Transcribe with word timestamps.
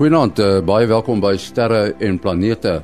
Goeienaand, 0.00 0.38
uh, 0.40 0.62
baie 0.64 0.86
welkom 0.88 1.18
by 1.20 1.34
Sterre 1.36 1.90
en 2.00 2.14
Planete. 2.16 2.78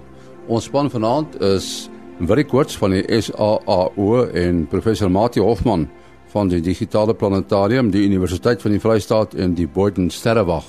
Ons 0.52 0.66
span 0.68 0.90
vanaand 0.92 1.38
is 1.40 1.88
Willie 2.20 2.44
Koorts 2.44 2.76
van 2.76 2.92
die 2.92 3.00
SAAO 3.08 4.26
en 4.36 4.58
professor 4.68 5.08
Mati 5.08 5.40
Hofman 5.40 5.86
van 6.34 6.50
die 6.52 6.58
Digitale 6.60 7.14
Planetarium, 7.16 7.88
die 7.88 8.02
Universiteit 8.04 8.60
van 8.60 8.74
die 8.76 8.82
Vrystaat 8.84 9.32
en 9.32 9.54
die 9.56 9.64
Boden 9.64 10.10
Sterrewag. 10.12 10.66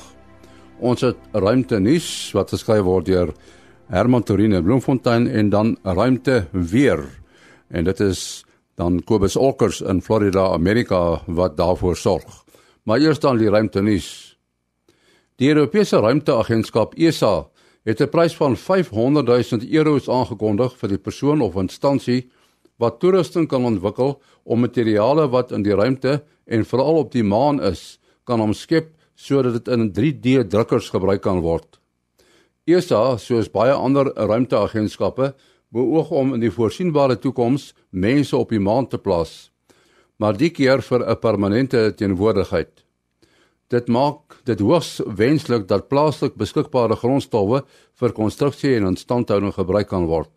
Ons 0.80 1.04
het 1.04 1.20
ruimte 1.36 1.82
nuus 1.84 2.08
wat 2.38 2.56
geskryf 2.56 2.86
word 2.88 3.10
deur 3.12 3.34
Herman 3.92 4.24
Torine 4.24 4.64
Bloemfontein 4.64 5.28
en 5.28 5.52
dan 5.52 5.76
ruimte 5.84 6.46
weer. 6.56 7.04
En 7.68 7.92
dit 7.92 8.06
is 8.08 8.46
dan 8.80 9.02
Kobus 9.04 9.36
Olkers 9.36 9.82
in 9.84 10.00
Florida, 10.00 10.48
Amerika 10.56 11.20
wat 11.28 11.60
daarvoor 11.60 12.00
sorg. 12.00 12.46
Maar 12.88 13.04
eers 13.04 13.20
dan 13.20 13.36
die 13.36 13.52
ruimte 13.52 13.84
nuus. 13.84 14.27
Die 15.38 15.52
Europese 15.52 16.00
Ruimteagentskap 16.02 16.96
ESA 16.98 17.46
het 17.86 18.02
'n 18.02 18.10
prys 18.10 18.36
van 18.36 18.56
500 18.58 19.28
000 19.28 19.70
euros 19.70 20.10
aangekondig 20.10 20.78
vir 20.78 20.90
die 20.90 20.98
persoon 20.98 21.42
of 21.42 21.56
instansie 21.56 22.30
wat 22.78 23.00
toerusting 23.00 23.48
kan 23.48 23.66
ontwikkel 23.66 24.22
om 24.44 24.60
materiale 24.60 25.28
wat 25.30 25.52
in 25.52 25.62
die 25.64 25.76
ruimte 25.76 26.24
en 26.46 26.66
veral 26.66 26.98
op 26.98 27.12
die 27.12 27.24
maan 27.24 27.62
is, 27.62 28.00
kan 28.24 28.42
omskep 28.42 28.90
sodat 29.16 29.54
dit 29.54 29.68
in 29.68 29.92
3D-drukkers 29.94 30.90
gebruik 30.90 31.22
kan 31.22 31.42
word. 31.42 31.80
ESA, 32.66 33.18
soos 33.18 33.52
baie 33.52 33.74
ander 33.74 34.06
ruimteagentskappe, 34.16 35.36
beoog 35.70 36.10
om 36.12 36.34
in 36.34 36.40
die 36.40 36.52
voorsienbare 36.52 37.20
toekoms 37.20 37.74
mense 37.92 38.38
op 38.38 38.50
die 38.50 38.60
maan 38.60 38.88
te 38.88 38.98
plaas, 38.98 39.52
maar 40.18 40.34
die 40.34 40.50
keer 40.50 40.82
vir 40.82 41.06
'n 41.06 41.20
permanente 41.20 41.94
teenwoordigheid. 41.96 42.87
Dit 43.68 43.88
maak 43.92 44.38
dit 44.48 44.60
hoogs 44.64 45.02
wenslik 45.20 45.68
dat 45.68 45.90
plaaslik 45.92 46.38
beskikbare 46.40 46.96
grondstowwe 46.96 47.66
vir 48.00 48.14
konstruksie 48.16 48.78
en 48.78 48.94
instandhouding 48.94 49.54
gebruik 49.58 49.90
kan 49.92 50.08
word. 50.08 50.32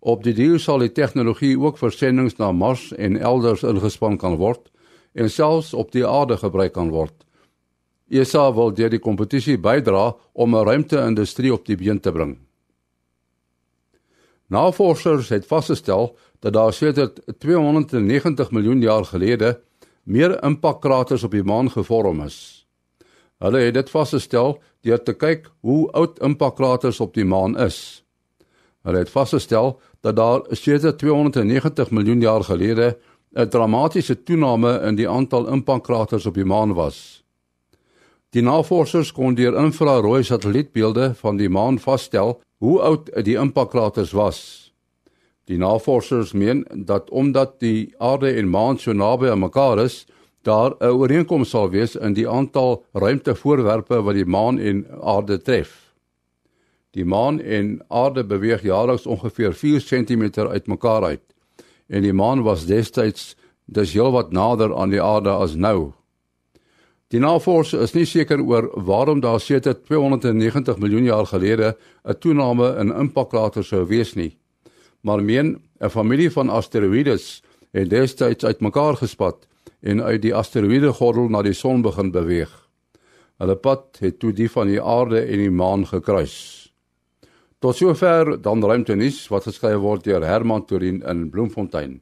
Op 0.00 0.24
die 0.24 0.32
duur 0.32 0.60
sal 0.62 0.80
die 0.80 0.92
tegnologie 0.94 1.58
ook 1.60 1.76
vir 1.76 1.92
sendinge 1.92 2.38
na 2.38 2.52
Mars 2.52 2.92
en 2.96 3.18
elders 3.20 3.66
ingespan 3.68 4.16
kan 4.16 4.38
word 4.40 4.70
en 5.12 5.28
selfs 5.28 5.74
op 5.74 5.92
die 5.92 6.06
aarde 6.06 6.38
gebruik 6.40 6.72
kan 6.72 6.92
word. 6.94 7.12
ESA 8.08 8.46
wil 8.56 8.72
deur 8.72 8.88
die 8.88 9.02
kompetisie 9.02 9.58
bydra 9.58 10.14
om 10.32 10.54
'n 10.56 10.64
ruimte-industrie 10.64 11.52
op 11.52 11.66
die 11.66 11.76
been 11.76 12.00
te 12.00 12.12
bring. 12.12 12.38
Navorsers 14.48 15.28
het 15.28 15.46
vasgestel 15.46 16.16
dat 16.40 16.52
daar 16.52 16.72
sedert 16.72 17.20
290 17.38 18.50
miljoen 18.50 18.80
jaar 18.80 19.04
gelede 19.04 19.60
meer 20.08 20.38
impakkraters 20.44 21.24
op 21.26 21.34
die 21.36 21.44
maan 21.44 21.68
gevorm 21.70 22.22
is. 22.24 22.64
Hulle 23.44 23.60
het 23.66 23.76
dit 23.76 23.90
vasgestel 23.92 24.56
deur 24.82 25.02
te 25.04 25.14
kyk 25.14 25.50
hoe 25.60 25.90
oud 25.92 26.18
impakkraters 26.24 27.00
op 27.04 27.14
die 27.14 27.26
maan 27.28 27.58
is. 27.60 28.02
Hulle 28.86 29.04
het 29.04 29.12
vasgestel 29.12 29.76
dat 30.00 30.16
daar 30.16 30.42
sedert 30.56 30.98
290 30.98 31.90
miljoen 31.90 32.20
jaar 32.20 32.44
gelede 32.44 32.96
'n 33.36 33.48
dramatiese 33.48 34.22
toename 34.22 34.80
in 34.88 34.94
die 34.96 35.08
aantal 35.08 35.46
impakkraters 35.46 36.26
op 36.26 36.34
die 36.34 36.44
maan 36.44 36.74
was. 36.74 37.22
Die 38.30 38.42
navorsers 38.42 39.12
kon 39.12 39.34
deur 39.34 39.56
infrarooi 39.56 40.22
satellietbeelde 40.24 41.14
van 41.14 41.36
die 41.36 41.48
maan 41.48 41.78
vasstel 41.78 42.40
hoe 42.58 42.80
oud 42.80 43.24
die 43.24 43.36
impakkraters 43.36 44.12
was. 44.12 44.67
Die 45.48 45.56
navorsers 45.56 46.34
meen 46.36 46.66
dat 46.84 47.10
omdat 47.10 47.54
die 47.60 47.94
aarde 47.98 48.34
en 48.36 48.50
maan 48.52 48.76
so 48.78 48.92
naby 48.92 49.30
aan 49.32 49.46
mekaar 49.46 49.80
is, 49.80 50.04
daar 50.44 50.74
'n 50.80 50.92
ooreenkoms 50.92 51.50
sal 51.50 51.70
wees 51.70 51.96
in 51.96 52.12
die 52.12 52.28
aantal 52.28 52.84
ruimtevoorwerpe 52.92 54.02
wat 54.02 54.14
die 54.14 54.26
maan 54.26 54.58
en 54.58 54.86
aarde 55.00 55.42
tref. 55.42 55.94
Die 56.90 57.04
maan 57.04 57.40
en 57.40 57.80
aarde 57.88 58.24
beweeg 58.24 58.62
jaarliks 58.62 59.06
ongeveer 59.06 59.52
4 59.52 59.80
cm 59.80 60.40
uitmekaar 60.40 61.04
uit 61.04 61.24
en 61.86 62.02
die 62.02 62.12
maan 62.12 62.42
was 62.42 62.66
destyds 62.66 63.36
dus 63.64 63.92
heelwat 63.92 64.32
nader 64.32 64.76
aan 64.76 64.90
die 64.90 65.02
aarde 65.02 65.30
as 65.30 65.54
nou. 65.54 65.92
Die 67.08 67.20
navorsers 67.20 67.82
is 67.82 67.94
nie 67.94 68.04
seker 68.04 68.40
oor 68.40 68.70
waarom 68.84 69.20
daar 69.20 69.40
sedert 69.40 69.84
290 69.84 70.78
miljoen 70.78 71.04
jaar 71.04 71.26
gelede 71.26 71.76
'n 72.04 72.18
toename 72.18 72.76
in 72.80 72.92
impakkraters 72.92 73.68
sou 73.68 73.86
wees 73.86 74.14
nie 74.14 74.38
maar 75.00 75.22
meen 75.22 75.62
'n 75.80 75.88
familie 75.88 76.30
van 76.30 76.48
asteroïdes 76.48 77.42
het 77.70 77.90
destyds 77.90 78.44
uitmekaar 78.44 78.96
gespat 78.96 79.46
en 79.80 80.02
uit 80.02 80.22
die 80.22 80.34
asteroïdegordel 80.34 81.28
na 81.28 81.42
die 81.42 81.52
son 81.52 81.82
begin 81.82 82.10
beweeg. 82.10 82.50
Hulle 83.38 83.56
pad 83.56 83.98
het 84.00 84.18
toe 84.18 84.32
die 84.32 84.50
van 84.50 84.66
die 84.66 84.82
aarde 84.82 85.20
en 85.20 85.38
die 85.38 85.50
maan 85.50 85.86
gekruis. 85.86 86.72
Tot 87.58 87.76
sover 87.76 88.42
dan 88.42 88.64
ruimtenis 88.64 89.28
wat 89.28 89.42
geskryf 89.42 89.78
word 89.78 90.04
deur 90.04 90.24
Herman 90.26 90.64
Torin 90.64 91.02
in 91.02 91.30
Bloemfontein. 91.30 92.00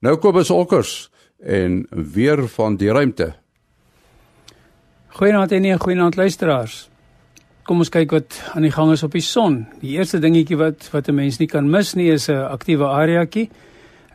Nou 0.00 0.16
Kobus 0.16 0.50
Olkers 0.50 1.10
en 1.38 1.86
weer 1.90 2.48
van 2.48 2.76
die 2.76 2.92
ruimte. 2.92 3.34
Goeienaand 5.08 5.52
en 5.52 5.62
'n 5.62 5.78
goeienaand 5.78 6.16
luisteraars 6.16 6.90
kom 7.66 7.82
ons 7.82 7.90
kyk 7.90 8.12
wat 8.14 8.36
aan 8.54 8.62
die 8.62 8.70
gang 8.70 8.92
is 8.94 9.02
op 9.02 9.14
die 9.16 9.24
son. 9.24 9.64
Die 9.82 9.96
eerste 9.98 10.20
dingetjie 10.22 10.56
wat 10.56 10.88
wat 10.92 11.08
'n 11.08 11.14
mens 11.14 11.38
nie 11.38 11.48
kan 11.48 11.70
mis 11.70 11.94
nie 11.94 12.10
is 12.10 12.28
'n 12.28 12.46
aktiewe 12.50 12.86
areaatjie. 12.86 13.50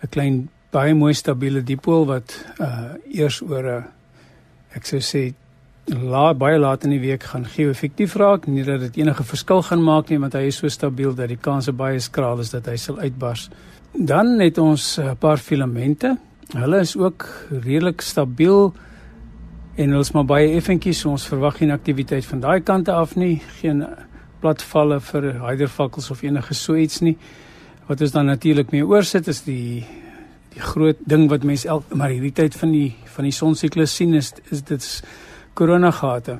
'n 0.03 0.09
Klein 0.09 0.49
baie 0.71 0.93
mooi 0.93 1.13
stabiele 1.13 1.61
dipool 1.61 2.05
wat 2.05 2.45
uh 2.59 2.95
eers 3.11 3.41
oor 3.41 3.63
'n 3.63 3.85
ek 4.75 4.85
sou 4.85 4.99
sê 4.99 5.33
laat 5.85 6.37
baie 6.37 6.59
laat 6.59 6.83
in 6.83 6.89
die 6.89 6.99
week 6.99 7.23
gaan 7.23 7.45
geo-effektief 7.45 8.15
raak, 8.15 8.47
nie 8.47 8.63
dat 8.63 8.79
dit 8.79 8.97
enige 8.97 9.23
verskil 9.23 9.61
gaan 9.61 9.83
maak 9.83 10.09
nie, 10.09 10.19
want 10.19 10.33
hy 10.33 10.47
is 10.47 10.55
so 10.61 10.67
stabiel 10.67 11.15
dat 11.15 11.27
die 11.27 11.37
kans 11.41 11.69
baie 11.69 11.99
skraal 11.99 12.39
is 12.39 12.49
dat 12.49 12.65
hy 12.65 12.75
sal 12.75 12.99
uitbars. 12.99 13.49
Dan 13.93 14.39
het 14.39 14.57
ons 14.57 14.97
'n 14.99 15.17
paar 15.17 15.37
filamente. 15.37 16.17
Hulle 16.53 16.79
is 16.79 16.95
ook 16.97 17.27
redelik 17.49 18.01
stabiel 18.01 18.73
en 19.75 19.89
hulle 19.89 20.03
is 20.03 20.11
maar 20.11 20.27
baie 20.27 20.51
effentjies 20.57 21.05
ons 21.05 21.27
verwag 21.31 21.57
geen 21.61 21.71
aktiwiteit 21.71 22.25
van 22.25 22.43
daai 22.43 22.61
kante 22.61 22.91
af 22.91 23.15
nie 23.15 23.41
geen 23.61 23.85
platvalle 24.41 24.99
vir 24.99 25.31
hydervakkels 25.45 26.11
of 26.11 26.23
enige 26.23 26.53
so 26.57 26.75
iets 26.75 27.01
nie. 27.01 27.17
Wat 27.87 28.01
ons 28.01 28.11
dan 28.11 28.25
natuurlik 28.25 28.71
mee 28.71 28.85
oorsit 28.85 29.27
is 29.27 29.43
die 29.47 29.85
die 30.51 30.61
groot 30.61 30.99
ding 31.07 31.29
wat 31.31 31.45
mense 31.47 31.67
elke 31.71 31.95
maar 31.95 32.11
hierdie 32.11 32.33
tyd 32.35 32.55
van 32.59 32.73
die 32.75 32.89
van 33.15 33.27
die 33.27 33.35
sonsiklus 33.35 33.95
sien 33.95 34.13
is 34.17 34.33
is 34.51 34.63
dit 34.67 34.87
koronagate 35.55 36.39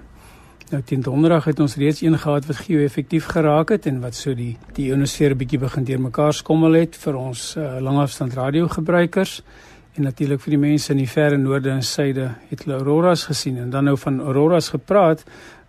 nou 0.72 0.82
teen 0.88 1.04
donderdag 1.04 1.48
het 1.48 1.60
ons 1.64 1.76
reeds 1.80 2.02
een 2.04 2.18
gehad 2.20 2.48
wat 2.48 2.64
geo-effektief 2.66 3.30
geraak 3.32 3.72
het 3.76 3.88
en 3.88 4.02
wat 4.04 4.16
so 4.16 4.36
die 4.36 4.58
die 4.76 4.90
ionosfeer 4.90 5.32
'n 5.32 5.38
bietjie 5.38 5.60
begin 5.60 5.84
deurmekaar 5.84 6.34
skommel 6.34 6.74
het 6.74 6.96
vir 6.96 7.16
ons 7.16 7.56
uh, 7.56 7.80
langafstand 7.80 8.34
radio 8.34 8.68
gebruikers 8.68 9.42
En 9.96 10.04
natuurlik 10.04 10.40
vir 10.40 10.56
die 10.56 10.62
mense 10.62 10.94
in 10.94 11.02
die 11.02 11.10
verre 11.10 11.38
noorde 11.38 11.70
en 11.74 11.84
suide 11.84 12.30
het 12.50 12.64
hulle 12.64 12.78
auroras 12.78 13.26
gesien 13.28 13.58
en 13.60 13.70
dan 13.70 13.90
nou 13.90 13.98
van 13.98 14.22
auroras 14.22 14.70
gepraat. 14.70 15.24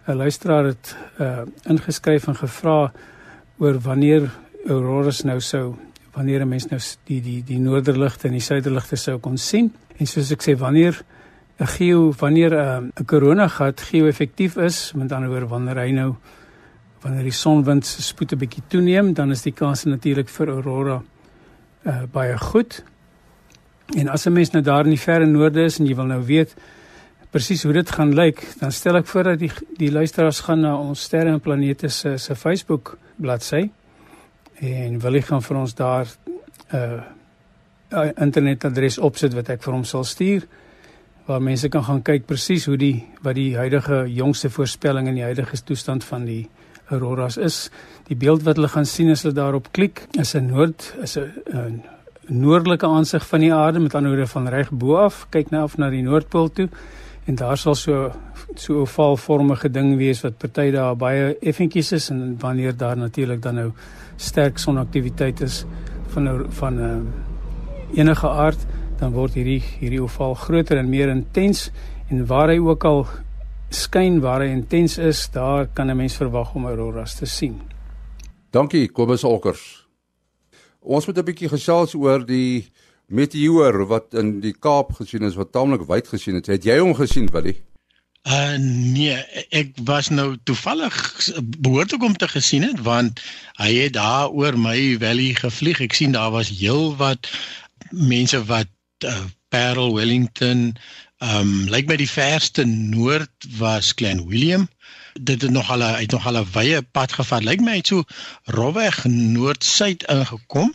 'n 0.06 0.16
Luisteraar 0.16 0.64
het 0.64 0.96
uh 1.18 1.42
ingeskryf 1.66 2.26
en 2.26 2.34
gevra 2.34 2.92
oor 3.58 3.78
wanneer 3.78 4.30
auroras 4.66 5.22
nou 5.22 5.40
sou 5.40 5.74
wanneer 6.12 6.40
'n 6.40 6.48
mens 6.48 6.66
nou 6.66 6.80
die 7.04 7.20
die 7.20 7.42
die 7.44 7.58
noorderligte 7.58 8.28
en 8.28 8.32
die 8.32 8.40
suiderligte 8.40 8.96
sou 8.96 9.18
kon 9.18 9.38
sien. 9.38 9.72
En 9.96 10.06
soos 10.06 10.30
ek 10.30 10.42
sê 10.42 10.58
wanneer 10.58 11.04
'n 11.58 11.66
geo 11.66 12.12
wanneer 12.18 12.52
'n 12.54 12.92
uh, 13.00 13.06
koronagat 13.06 13.80
geo-effektief 13.80 14.56
is, 14.56 14.92
met 14.94 15.12
ander 15.12 15.30
woorde 15.30 15.46
wanneer 15.46 15.76
hy 15.76 15.90
nou 15.90 16.14
wanneer 17.02 17.22
die 17.22 17.32
sonwind 17.32 17.86
se 17.86 18.02
spoed 18.02 18.32
'n 18.32 18.38
bietjie 18.38 18.62
toeneem, 18.68 19.14
dan 19.14 19.30
is 19.30 19.42
die 19.42 19.52
kans 19.52 19.84
natuurlik 19.84 20.28
vir 20.28 20.48
aurora 20.48 21.02
uh 21.84 22.02
baie 22.12 22.38
goed. 22.38 22.84
En 23.96 24.08
as 24.08 24.26
'n 24.26 24.32
mens 24.32 24.50
nou 24.50 24.62
daar 24.62 24.84
in 24.84 24.90
die 24.90 25.00
verre 25.00 25.26
noorde 25.26 25.64
is 25.64 25.78
en 25.78 25.86
jy 25.86 25.94
wil 25.94 26.06
nou 26.06 26.22
weet 26.24 26.54
presies 27.30 27.62
hoe 27.62 27.72
dit 27.72 27.90
gaan 27.90 28.14
lyk, 28.14 28.44
dan 28.60 28.72
stel 28.72 28.96
ek 28.96 29.06
voor 29.06 29.22
dat 29.22 29.38
die 29.38 29.50
die 29.76 29.92
luisteraars 29.92 30.40
gaan 30.40 30.60
na 30.60 30.76
ons 30.76 31.02
sterre 31.02 31.30
en 31.32 31.40
planete 31.40 31.88
se 31.88 32.18
se 32.18 32.34
Facebook 32.34 32.98
bladsy 33.16 33.70
en 34.60 34.98
wil 34.98 35.14
ek 35.14 35.24
gaan 35.24 35.42
vir 35.42 35.56
ons 35.56 35.74
daar 35.74 36.06
'n 36.72 37.02
uh, 37.92 38.08
internetadres 38.20 38.98
opsit 38.98 39.34
wat 39.34 39.48
ek 39.48 39.62
vir 39.62 39.72
hom 39.72 39.84
sal 39.84 40.04
stuur 40.04 40.46
waar 41.26 41.42
mense 41.42 41.68
kan 41.68 41.84
gaan 41.84 42.02
kyk 42.02 42.26
presies 42.26 42.66
hoe 42.66 42.76
die 42.76 43.04
wat 43.22 43.34
die 43.34 43.56
huidige 43.56 44.04
jongste 44.10 44.50
voorspelling 44.50 45.08
in 45.08 45.14
die 45.14 45.26
huidige 45.28 45.56
toestand 45.64 46.04
van 46.04 46.24
die 46.24 46.48
auroras 46.90 47.36
is. 47.36 47.70
Die 48.08 48.16
beeld 48.16 48.42
wat 48.42 48.56
hulle 48.56 48.68
gaan 48.68 48.86
sien 48.86 49.10
as 49.10 49.22
hulle 49.22 49.34
daarop 49.34 49.72
klik 49.72 50.06
is 50.20 50.34
'n 50.34 50.46
noord 50.46 50.94
is 51.02 51.16
'n 51.16 51.82
noordelike 52.28 52.86
aansig 52.86 53.26
van 53.26 53.40
die 53.40 53.52
aarde 53.54 53.80
met 53.80 53.94
ander 53.94 54.10
woorde 54.10 54.26
van 54.26 54.48
reg 54.48 54.70
bo 54.70 54.96
af 54.96 55.26
kyk 55.30 55.50
nou 55.50 55.62
af 55.62 55.76
na 55.78 55.90
die 55.90 56.02
noordpool 56.02 56.50
toe 56.50 56.69
en 57.26 57.34
daar 57.34 57.56
sal 57.56 57.74
so 57.74 58.12
so 58.54 58.82
'n 58.82 58.86
valvormige 58.86 59.70
ding 59.70 59.96
wees 59.96 60.22
wat 60.22 60.38
party 60.38 60.70
daar 60.70 60.96
baie 60.96 61.36
effentjies 61.40 61.92
is 61.92 62.10
en 62.10 62.36
wanneer 62.38 62.76
daar 62.76 62.96
natuurlik 62.96 63.42
dan 63.42 63.54
nou 63.54 63.72
sterk 64.16 64.58
sonaktiwiteit 64.58 65.40
is 65.40 65.64
van 66.08 66.22
nou 66.22 66.46
van 66.48 66.74
'n 66.74 66.80
uh, 66.80 66.90
eh, 66.90 67.98
enige 67.98 68.28
aard 68.28 68.66
dan 68.98 69.12
word 69.12 69.34
hierdie 69.34 69.62
hierdie 69.80 70.02
oval 70.02 70.34
groter 70.34 70.78
en 70.78 70.88
meer 70.88 71.08
intens 71.08 71.70
en 72.08 72.26
waar 72.26 72.48
hy 72.48 72.58
ook 72.58 72.84
al 72.84 73.06
skyn 73.72 74.20
waar 74.20 74.44
hy 74.44 74.50
intens 74.52 74.98
is, 74.98 75.28
daar 75.32 75.66
kan 75.66 75.90
'n 75.90 75.96
mens 75.96 76.16
verwag 76.16 76.54
om 76.54 76.66
auroras 76.66 77.14
te 77.14 77.26
sien. 77.26 77.60
Dankie 78.50 78.88
Kobus 78.88 79.25
Olkers. 79.25 79.81
Ons 80.82 81.06
moet 81.06 81.19
'n 81.19 81.25
bietjie 81.25 81.49
gesels 81.49 81.94
oor 81.94 82.26
die 82.26 82.67
meteoor 83.06 83.87
wat 83.87 84.14
in 84.14 84.40
die 84.40 84.55
Kaap 84.55 84.93
gesien 84.99 85.23
is 85.23 85.37
wat 85.38 85.52
taamlik 85.52 85.87
wyd 85.87 86.08
gesien 86.08 86.34
het. 86.34 86.46
Het 86.46 86.64
jy 86.64 86.79
hom 86.79 86.94
gesien, 86.94 87.29
Willie? 87.32 87.61
Uh 88.23 88.55
nee, 88.58 89.17
ek 89.50 89.75
was 89.82 90.08
nou 90.14 90.37
toevallig 90.46 90.94
behoort 91.58 91.93
ek 91.93 92.02
om 92.06 92.14
te 92.14 92.29
gesien 92.31 92.62
het 92.62 92.79
want 92.87 93.19
hy 93.58 93.73
het 93.81 93.96
daar 93.96 94.31
oor 94.31 94.58
my 94.58 94.94
valley 95.02 95.34
gevlieg. 95.34 95.81
Ek 95.82 95.94
sien 95.99 96.14
daar 96.14 96.31
was 96.31 96.52
heel 96.55 96.94
wat 96.96 97.26
mense 97.90 98.38
wat 98.46 98.70
uh, 99.05 99.25
Parel 99.50 99.94
Wellington 99.94 100.76
ehm 101.22 101.40
um, 101.40 101.69
lyk 101.70 101.86
my 101.86 101.96
die 101.96 102.10
verste 102.10 102.64
noord 102.66 103.46
was 103.58 103.94
Klein 103.94 104.26
Willem. 104.26 104.69
Dit 105.14 105.42
het 105.42 105.50
nog 105.50 105.70
al 105.70 105.82
uit 105.82 106.10
nog 106.10 106.26
al 106.26 106.40
'n 106.40 106.50
wye 106.52 106.82
pad 106.82 107.12
gevat. 107.12 107.44
Lyk 107.44 107.60
my 107.60 107.76
het 107.76 107.86
so 107.86 108.02
rowweg 108.44 109.04
noord-suid 109.04 110.02
ingekom 110.02 110.74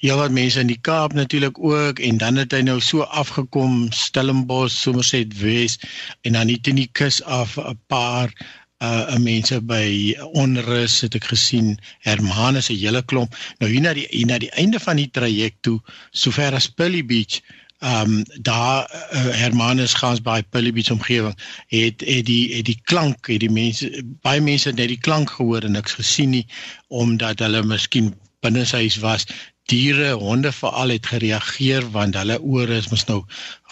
Ja, 0.00 0.14
wat 0.16 0.32
mense 0.32 0.62
in 0.62 0.70
die 0.70 0.78
Kaap 0.80 1.12
natuurlik 1.12 1.58
ook 1.60 1.98
en 1.98 2.16
dan 2.16 2.38
het 2.40 2.54
hy 2.56 2.62
nou 2.64 2.78
so 2.80 3.04
afgekom 3.20 3.90
Stellenbosch, 3.92 4.72
Somerset 4.72 5.34
Wes 5.42 5.76
en 6.24 6.38
dan 6.38 6.48
net 6.48 6.70
in 6.72 6.80
die 6.80 6.88
kus 6.96 7.18
af 7.22 7.58
'n 7.60 7.76
paar 7.86 8.32
uh 8.80 9.18
mense 9.20 9.60
by 9.60 10.16
onrus 10.32 11.00
het 11.04 11.18
ek 11.20 11.28
gesien 11.34 11.76
Hermanus 12.08 12.70
'n 12.70 12.80
hele 12.80 13.02
klomp. 13.04 13.36
Nou 13.58 13.68
hier 13.70 13.84
na 13.84 13.92
die 13.92 14.06
hier 14.08 14.26
na 14.26 14.38
die 14.38 14.50
einde 14.50 14.80
van 14.80 14.96
die 14.96 15.10
traject 15.10 15.62
toe, 15.68 15.80
sover 16.10 16.54
as 16.54 16.72
Pilly 16.72 17.04
Beach, 17.04 17.42
um 17.80 18.24
daar 18.40 18.90
uh, 19.12 19.20
Hermanus 19.40 19.94
gaan 19.94 20.18
by 20.22 20.42
Beach 20.50 20.90
omgewing 20.90 21.36
het 21.66 22.00
het 22.04 22.26
die 22.26 22.54
het 22.54 22.64
die 22.64 22.80
klank, 22.84 23.26
het 23.26 23.40
die 23.40 23.50
mense 23.50 24.02
baie 24.20 24.40
mense 24.40 24.68
het 24.68 24.76
net 24.76 24.88
die 24.88 25.00
klank 25.00 25.30
gehoor 25.30 25.64
en 25.64 25.72
niks 25.72 25.96
gesien 25.96 26.30
nie 26.30 26.46
omdat 26.88 27.40
hulle 27.40 27.62
miskien 27.62 28.12
binne 28.44 28.64
sy 28.64 28.84
huis 28.84 28.98
was 29.00 29.26
diere, 29.70 30.10
honde 30.18 30.52
veral 30.52 30.92
het 30.92 31.06
gereageer 31.06 31.86
want 31.94 32.18
hulle 32.18 32.36
ore 32.40 32.76
is 32.82 32.90
mos 32.92 33.06
nou 33.08 33.22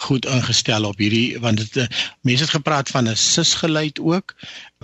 goed 0.05 0.25
ingestel 0.25 0.87
op 0.89 1.01
hierdie 1.01 1.37
want 1.43 1.61
dit 1.61 1.77
eh, 1.83 1.87
mense 2.27 2.47
het 2.47 2.55
gepraat 2.55 2.89
van 2.89 3.09
'n 3.09 3.15
sis 3.15 3.53
geluid 3.61 3.99
ook. 3.99 4.35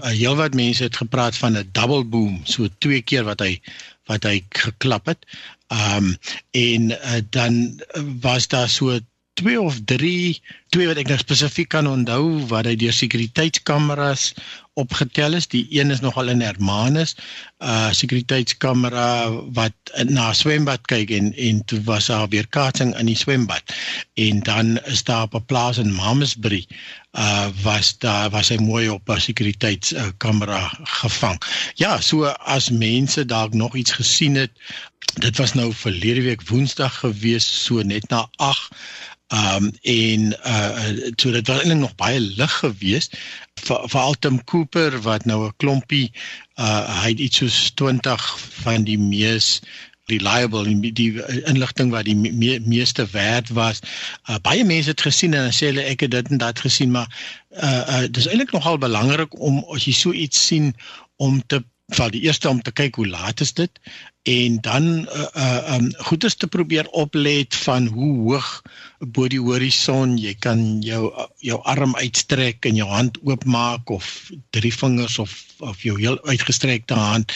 Uh, 0.04 0.12
heelwat 0.12 0.54
mense 0.54 0.84
het 0.84 1.02
gepraat 1.02 1.38
van 1.38 1.58
'n 1.58 1.70
double 1.72 2.04
boom, 2.04 2.42
so 2.44 2.68
twee 2.78 3.02
keer 3.02 3.24
wat 3.24 3.40
hy 3.40 3.62
wat 4.06 4.24
hy 4.24 4.44
geklap 4.50 5.06
het. 5.06 5.26
Um 5.74 6.18
en 6.52 6.92
uh, 6.92 7.22
dan 7.30 7.82
was 8.22 8.48
daar 8.48 8.70
so 8.70 9.00
twee 9.36 9.62
of 9.62 9.80
drie 9.86 10.42
twee 10.72 10.88
wat 10.90 11.00
ek 11.00 11.10
nou 11.12 11.18
spesifiek 11.20 11.70
kan 11.72 11.88
onthou 11.88 12.46
wat 12.52 12.68
hy 12.68 12.76
deur 12.80 12.96
sekuriteitskameras 12.96 14.32
opgetel 14.76 15.38
is. 15.38 15.48
Die 15.48 15.64
een 15.72 15.92
is 15.92 16.02
nogal 16.04 16.32
in 16.34 16.44
Hermanus, 16.44 17.16
uh 17.64 17.92
sekuriteitskamera 17.96 19.08
wat 19.56 19.94
na 20.12 20.32
swembad 20.36 20.84
kyk 20.92 21.14
en 21.16 21.32
en 21.36 21.62
toe 21.72 21.80
was 21.88 22.10
daar 22.12 22.28
weer 22.32 22.48
kaatsing 22.48 22.92
in 23.00 23.12
die 23.12 23.18
swembad. 23.20 23.76
En 24.20 24.44
dan 24.48 24.76
is 24.92 25.04
daar 25.08 25.28
op 25.30 25.36
'n 25.40 25.46
plaas 25.52 25.80
in 25.84 25.94
Mamasbury 25.96 26.66
uh 27.14 27.48
was 27.64 27.96
daar 27.98 28.30
was 28.30 28.52
hy 28.52 28.60
mooi 28.60 28.90
op 28.90 29.10
'n 29.10 29.20
sekuriteitskamera 29.20 30.64
uh, 30.64 30.74
gevang. 30.84 31.40
Ja, 31.76 32.02
so 32.02 32.26
as 32.26 32.70
mense 32.70 33.26
dalk 33.26 33.54
nog 33.54 33.76
iets 33.76 33.92
gesien 33.92 34.36
het, 34.36 34.52
dit 35.16 35.38
was 35.38 35.54
nou 35.54 35.74
verlede 35.74 36.22
week 36.22 36.48
Woensdag 36.48 37.00
gewees, 37.00 37.64
so 37.64 37.82
net 37.82 38.10
na 38.10 38.28
8 38.36 38.72
Um 39.34 39.72
en 39.82 40.22
uh 40.46 41.10
so 41.16 41.32
dit 41.32 41.48
was 41.48 41.58
eintlik 41.58 41.78
nog 41.78 41.96
baie 41.96 42.20
lig 42.20 42.58
geweest 42.62 43.18
vir 43.66 44.00
Altem 44.00 44.44
Cooper 44.44 45.02
wat 45.02 45.26
nou 45.26 45.48
'n 45.48 45.54
klompie 45.58 46.12
uh 46.60 47.02
hy 47.02 47.10
het 47.10 47.20
iets 47.20 47.38
soos 47.38 47.72
20 47.74 48.40
van 48.62 48.84
die 48.84 49.00
mees 49.00 49.62
reliable 50.06 50.64
die, 50.64 50.92
die 50.94 51.44
inligting 51.50 51.90
wat 51.92 52.06
die 52.06 52.16
me, 52.16 52.60
meeste 52.66 53.08
werd 53.12 53.50
was. 53.50 53.82
Uh 54.30 54.38
baie 54.42 54.66
mense 54.66 54.90
het 54.94 55.02
gesien 55.02 55.34
en 55.34 55.50
sê 55.54 55.72
hulle 55.72 55.86
ek 55.90 56.06
het 56.06 56.12
dit 56.12 56.30
en 56.30 56.38
dat 56.38 56.60
gesien 56.60 56.92
maar 56.92 57.10
uh 57.50 57.82
uh 57.90 58.06
dis 58.10 58.28
eintlik 58.28 58.52
nogal 58.54 58.78
belangrik 58.78 59.40
om 59.40 59.64
as 59.74 59.86
jy 59.90 59.94
so 59.94 60.14
iets 60.14 60.46
sien 60.48 60.74
om 61.18 61.42
te 61.48 61.64
val 61.94 62.10
die 62.10 62.24
eerste 62.26 62.50
om 62.50 62.62
te 62.62 62.74
kyk 62.74 62.98
hoe 62.98 63.08
laat 63.08 63.42
is 63.46 63.54
dit 63.54 63.70
en 64.26 64.58
dan 64.66 64.86
uh 65.06 65.26
uh 65.38 65.76
um 65.76 65.92
goed 66.08 66.24
is 66.26 66.36
te 66.36 66.48
probeer 66.48 66.88
oplet 66.98 67.56
van 67.56 67.86
hoe 67.94 68.14
hoog 68.26 68.62
bo 69.14 69.28
die 69.30 69.42
horison 69.42 70.16
jy 70.18 70.34
kan 70.42 70.82
jou 70.82 71.12
jou 71.46 71.60
arm 71.70 71.94
uitstrek 71.96 72.66
en 72.66 72.80
jou 72.80 72.88
hand 72.90 73.20
oopmaak 73.22 73.90
of 73.94 74.32
drie 74.50 74.74
vingers 74.74 75.20
of 75.22 75.36
of 75.60 75.84
jou 75.86 76.00
heel 76.00 76.18
uitgestrekte 76.26 76.98
hand 76.98 77.32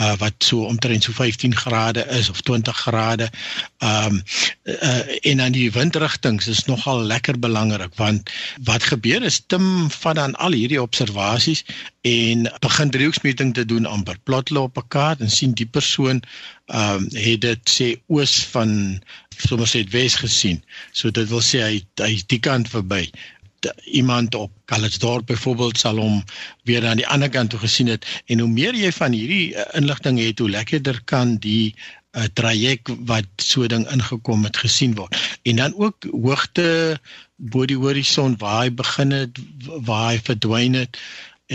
uh 0.00 0.16
wat 0.18 0.34
so 0.42 0.66
omtrent 0.66 1.06
so 1.06 1.14
15 1.14 1.54
grade 1.54 2.02
is 2.10 2.30
of 2.30 2.42
20 2.42 2.74
grade 2.74 3.30
um 3.78 4.18
uh 4.66 5.02
en 5.22 5.44
dan 5.44 5.54
die 5.54 5.70
windrigtings 5.70 6.50
is 6.50 6.64
nogal 6.66 7.06
lekker 7.06 7.38
belangrik 7.38 7.94
want 8.02 8.34
wat 8.66 8.82
gebeur 8.82 9.22
is 9.22 9.44
Tim 9.46 9.90
van 9.90 10.18
dan 10.18 10.34
al 10.34 10.58
hierdie 10.58 10.82
observasies 10.82 11.62
en 12.02 12.48
begin 12.58 12.90
driehoeksmeting 12.90 13.52
te 13.54 13.64
doen 13.64 13.86
amper 13.86 14.18
plot 14.26 14.48
hulle 14.50 14.64
op 14.66 14.78
'n 14.78 14.88
kaart 14.88 15.20
en 15.20 15.30
sien 15.30 15.52
die 15.54 15.66
persoon 15.66 16.22
ehm 16.66 16.96
um, 16.96 17.08
het 17.14 17.40
dit 17.40 17.70
sê 17.70 17.88
oos 18.06 18.34
van 18.54 19.02
Somerset 19.36 19.90
Wes 19.90 20.14
gesien. 20.14 20.62
So 20.92 21.10
dit 21.10 21.28
wil 21.28 21.40
sê 21.40 21.62
hy 21.62 21.86
hy 22.02 22.22
die 22.26 22.38
kant 22.38 22.68
verby. 22.68 23.10
Iemand 23.84 24.34
op 24.34 24.50
Calitzdorp 24.66 25.26
byvoorbeeld 25.26 25.78
sal 25.78 25.96
hom 25.96 26.24
weer 26.64 26.86
aan 26.86 26.96
die 26.96 27.06
ander 27.06 27.30
kant 27.30 27.50
toe 27.50 27.58
gesien 27.58 27.86
het 27.86 28.06
en 28.26 28.38
hoe 28.38 28.48
meer 28.48 28.74
jy 28.74 28.92
van 28.92 29.12
hierdie 29.12 29.54
uh, 29.54 29.62
inligting 29.72 30.18
het, 30.18 30.38
hoe 30.38 30.50
lekkerder 30.50 31.02
kan 31.04 31.36
die 31.36 31.74
'n 32.12 32.18
uh, 32.18 32.24
traject 32.34 32.90
wat 33.06 33.26
so 33.36 33.66
ding 33.66 33.86
ingekom 33.90 34.44
het 34.44 34.56
gesien 34.56 34.94
word. 34.94 35.38
En 35.42 35.56
dan 35.56 35.74
ook 35.78 35.96
hoogte 36.10 36.98
bo 37.36 37.64
die 37.64 37.78
horison 37.78 38.34
waar 38.38 38.62
hy 38.62 38.70
begin 38.70 39.10
het, 39.10 39.38
waar 39.86 40.10
hy 40.10 40.18
verdwyn 40.18 40.74
het 40.74 40.98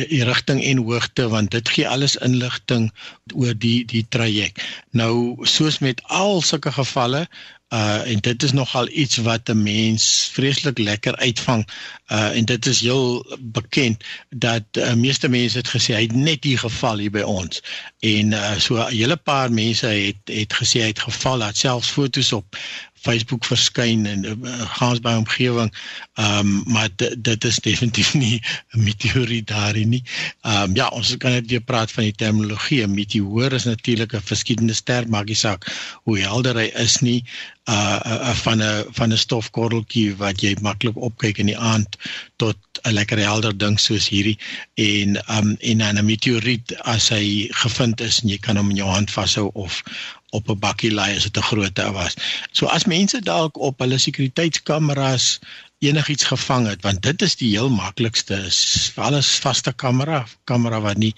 die 0.05 0.23
rigting 0.23 0.63
en 0.63 0.77
hoogte 0.77 1.27
want 1.29 1.51
dit 1.51 1.69
gee 1.69 1.88
alles 1.89 2.15
inligting 2.15 2.91
oor 3.33 3.53
die 3.57 3.85
die 3.85 4.05
traject. 4.09 4.61
Nou 4.91 5.45
soos 5.45 5.79
met 5.79 6.01
al 6.03 6.41
sulke 6.41 6.71
gevalle 6.71 7.27
uh 7.74 8.07
en 8.07 8.19
dit 8.19 8.43
is 8.43 8.51
nogal 8.51 8.88
iets 8.88 9.17
wat 9.17 9.50
'n 9.50 9.63
mens 9.63 10.29
vreeslik 10.31 10.77
lekker 10.77 11.15
uitvang 11.15 11.67
uh 12.07 12.36
en 12.38 12.45
dit 12.45 12.65
is 12.65 12.79
heel 12.79 13.38
bekend 13.39 14.03
dat 14.29 14.63
uh, 14.72 14.93
meeste 14.93 15.27
mense 15.27 15.57
het 15.57 15.67
gesê 15.67 15.93
hy 15.93 16.01
het 16.01 16.15
net 16.15 16.43
hier 16.43 16.60
geval 16.60 16.98
hier 16.98 17.12
by 17.12 17.22
ons 17.22 17.62
en 18.00 18.31
uh 18.31 18.55
so 18.60 18.79
'n 18.79 18.91
hele 18.91 19.15
paar 19.15 19.51
mense 19.51 19.88
het 19.88 20.22
het 20.25 20.53
gesê 20.53 20.79
hy 20.79 20.88
het 20.88 21.00
geval 21.00 21.43
het 21.43 21.57
selfs 21.57 21.89
fotos 21.89 22.31
op 22.31 22.55
Facebook 23.01 23.46
verskyn 23.46 24.06
en 24.06 24.25
uh, 24.25 24.62
gaans 24.77 25.00
by 25.00 25.16
omgewing. 25.18 25.74
Ehm 26.18 26.39
um, 26.39 26.63
maar 26.74 26.89
dit 27.18 27.44
is 27.44 27.60
definitief 27.60 28.13
nie 28.24 28.42
'n 28.72 28.84
meteoriet 28.84 29.48
daar 29.48 29.77
nie. 29.77 30.04
Ehm 30.42 30.63
um, 30.63 30.75
ja, 30.75 30.88
ons 30.88 31.18
kan 31.18 31.32
net 31.32 31.50
weer 31.50 31.62
praat 31.62 31.92
van 31.92 32.04
die 32.04 32.16
terminologie. 32.16 32.84
'n 32.84 32.94
Meteoor 32.94 33.54
is 33.54 33.63
natuurlik 33.63 34.13
'n 34.13 34.22
verskillende 34.22 34.74
ster, 34.74 35.10
maak 35.10 35.25
nie 35.25 35.36
saak 35.36 35.68
hoe 36.04 36.20
helder 36.20 36.56
hy 36.56 36.72
is 36.74 37.00
nie. 37.00 37.24
Uh, 37.67 38.00
uh 38.05 38.36
van 38.43 38.62
'n 38.63 38.86
van 38.95 39.12
'n 39.12 39.17
stofkorreltjie 39.17 40.15
wat 40.15 40.41
jy 40.41 40.55
maklik 40.62 40.95
opkyk 40.95 41.38
in 41.43 41.50
die 41.51 41.57
aand 41.57 41.97
tot 42.39 42.57
'n 42.83 42.93
lekker 42.93 43.19
helder 43.19 43.57
ding 43.57 43.79
soos 43.79 44.07
hierdie 44.07 44.38
en 44.75 45.19
um 45.38 45.55
en 45.59 45.83
'n 45.83 46.05
meteoriet 46.05 46.75
as 46.81 47.09
hy 47.09 47.50
gevind 47.63 48.01
is 48.01 48.21
en 48.21 48.29
jy 48.29 48.38
kan 48.38 48.55
hom 48.57 48.69
in 48.69 48.79
jou 48.79 48.89
hand 48.89 49.12
vashou 49.12 49.50
of 49.53 49.83
op 50.31 50.50
'n 50.50 50.59
bakkie 50.59 50.91
laai 50.91 51.15
as 51.15 51.24
dit 51.24 51.38
'n 51.38 51.50
grootte 51.50 51.91
was. 51.91 52.15
So 52.51 52.65
as 52.65 52.86
mense 52.86 53.19
dalk 53.21 53.57
op 53.57 53.79
hulle 53.79 53.97
sekuriteitskameras 53.97 55.39
enigiets 55.79 56.24
gevang 56.24 56.67
het 56.67 56.81
want 56.81 57.01
dit 57.01 57.22
is 57.22 57.36
die 57.36 57.51
heel 57.53 57.69
maklikste 57.69 58.39
is 58.48 58.91
alles 58.96 59.29
vaste 59.43 59.74
kamera 59.74 60.25
kamera 60.43 60.81
wat 60.81 60.98
nie 60.98 61.13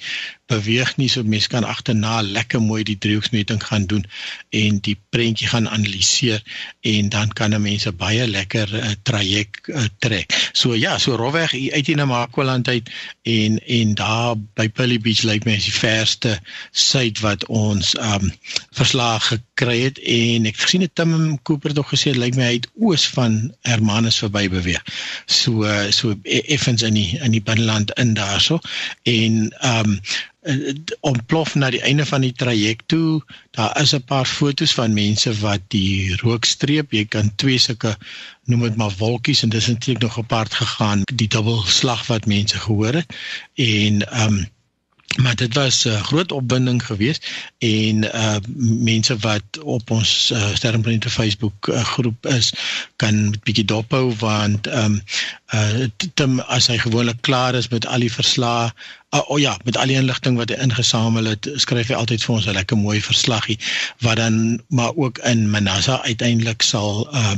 beweeg 0.50 0.96
nie 0.98 1.08
so 1.12 1.24
mense 1.24 1.50
kan 1.52 1.64
agterna 1.68 2.20
lekker 2.26 2.62
mooi 2.62 2.82
die 2.88 2.98
driehoeksmeting 2.98 3.62
gaan 3.64 3.86
doen 3.92 4.06
en 4.56 4.80
die 4.86 4.96
prentjie 5.14 5.48
gaan 5.52 5.70
analiseer 5.70 6.42
en 6.94 7.10
dan 7.14 7.34
kan 7.38 7.54
'n 7.54 7.62
mense 7.62 7.92
baie 7.92 8.28
lekker 8.28 8.68
'n 8.74 8.86
uh, 8.90 8.96
traject 9.04 9.68
uh, 9.68 9.86
trek. 10.00 10.34
So 10.54 10.74
ja, 10.74 10.98
so 10.98 11.16
rofweg 11.16 11.54
uit 11.54 11.88
in 11.88 11.98
Namakwaland 11.98 12.68
uit 12.68 12.90
en 13.24 13.60
en 13.66 13.94
daar 13.96 14.36
by 14.56 14.68
Pilly 14.70 15.00
Beach 15.00 15.22
lyk 15.22 15.46
my 15.46 15.54
is 15.54 15.70
die 15.70 15.74
verste 15.74 16.40
suid 16.72 17.20
wat 17.20 17.46
ons 17.46 17.96
um 17.98 18.32
verslae 18.72 19.20
gekry 19.20 19.80
het 19.82 20.00
en 20.00 20.46
ek 20.46 20.58
gesien 20.58 20.82
het 20.82 20.96
Tim 20.96 21.42
Cooper 21.44 21.70
het 21.70 21.80
ook 21.80 21.94
gesê 21.94 22.16
lyk 22.16 22.36
my 22.36 22.44
hy 22.44 22.58
het 22.58 22.70
oos 22.80 23.08
van 23.08 23.54
Hermanus 23.62 24.18
verby 24.18 24.49
beweeg. 24.50 24.84
So 25.26 25.66
so 25.92 26.16
e-, 26.24 26.44
effens 26.56 26.82
in 26.82 26.94
die 26.94 27.20
in 27.20 27.32
die 27.32 27.44
binneland 27.44 27.92
in 27.92 28.14
daarso 28.14 28.60
en 29.04 29.54
um 29.62 30.00
uh, 30.44 30.74
ontplof 31.00 31.56
na 31.56 31.70
die 31.70 31.82
einde 31.82 32.06
van 32.06 32.22
die 32.22 32.34
traject 32.34 32.88
toe. 32.88 33.22
Daar 33.52 33.82
is 33.82 33.94
'n 33.96 34.04
paar 34.04 34.26
fotos 34.26 34.74
van 34.74 34.94
mense 34.94 35.34
wat 35.40 35.62
die 35.68 36.16
rookstreep, 36.22 36.92
jy 36.92 37.06
kan 37.06 37.36
twee 37.36 37.58
sulke 37.58 37.98
noem 38.46 38.62
dit 38.62 38.76
maar 38.76 38.94
wolkies 38.98 39.44
en 39.44 39.50
dis 39.50 39.68
eintlik 39.68 40.00
nog 40.02 40.18
apart 40.18 40.54
gegaan 40.54 41.02
die 41.14 41.28
dubbelslag 41.28 42.08
wat 42.08 42.26
mense 42.26 42.58
gehoor 42.58 42.94
het 42.94 43.14
en 43.56 44.02
ehm 44.12 44.34
um, 44.34 44.48
maar 45.18 45.36
dit 45.36 45.54
was 45.54 45.84
'n 45.84 45.90
uh, 45.90 46.02
groot 46.02 46.32
opwinding 46.32 46.86
geweest 46.86 47.30
en 47.58 48.04
uh 48.04 48.36
mense 48.90 49.18
wat 49.18 49.44
op 49.64 49.90
ons 49.92 50.32
uh, 50.34 50.54
sterrenplanete 50.54 51.10
Facebook 51.10 51.68
uh, 51.68 51.84
groep 51.84 52.26
is 52.26 52.54
kan 52.96 53.30
met 53.30 53.44
bietjie 53.44 53.66
dophou 53.66 54.14
want 54.16 54.68
um 54.68 55.02
uh 55.54 55.88
Tim 56.14 56.40
as 56.40 56.68
hy 56.68 56.78
gewoonlik 56.78 57.22
klaar 57.22 57.56
is 57.56 57.68
met 57.68 57.86
al 57.86 58.00
die 58.00 58.14
verslae 58.14 58.72
uh, 59.10 59.30
oh 59.30 59.40
ja 59.40 59.58
met 59.64 59.78
al 59.78 59.88
die 59.88 59.98
inligting 59.98 60.38
wat 60.38 60.50
hy 60.50 60.56
ingesamel 60.62 61.26
het 61.26 61.50
skryf 61.56 61.88
hy 61.88 61.98
altyd 61.98 62.24
vir 62.24 62.36
ons 62.36 62.46
'n 62.46 62.58
lekker 62.60 62.78
mooi 62.78 63.02
verslaggie 63.02 63.58
wat 64.00 64.18
dan 64.18 64.62
maar 64.68 64.96
ook 64.96 65.18
in 65.18 65.50
Manassa 65.50 66.02
uiteindelik 66.04 66.62
sal 66.62 67.10
uh 67.14 67.34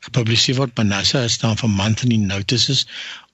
gepubliseer 0.00 0.56
word. 0.56 0.76
Manassa 0.76 1.28
staan 1.28 1.56
vir 1.56 1.70
monthly 1.70 2.16
notices 2.16 2.86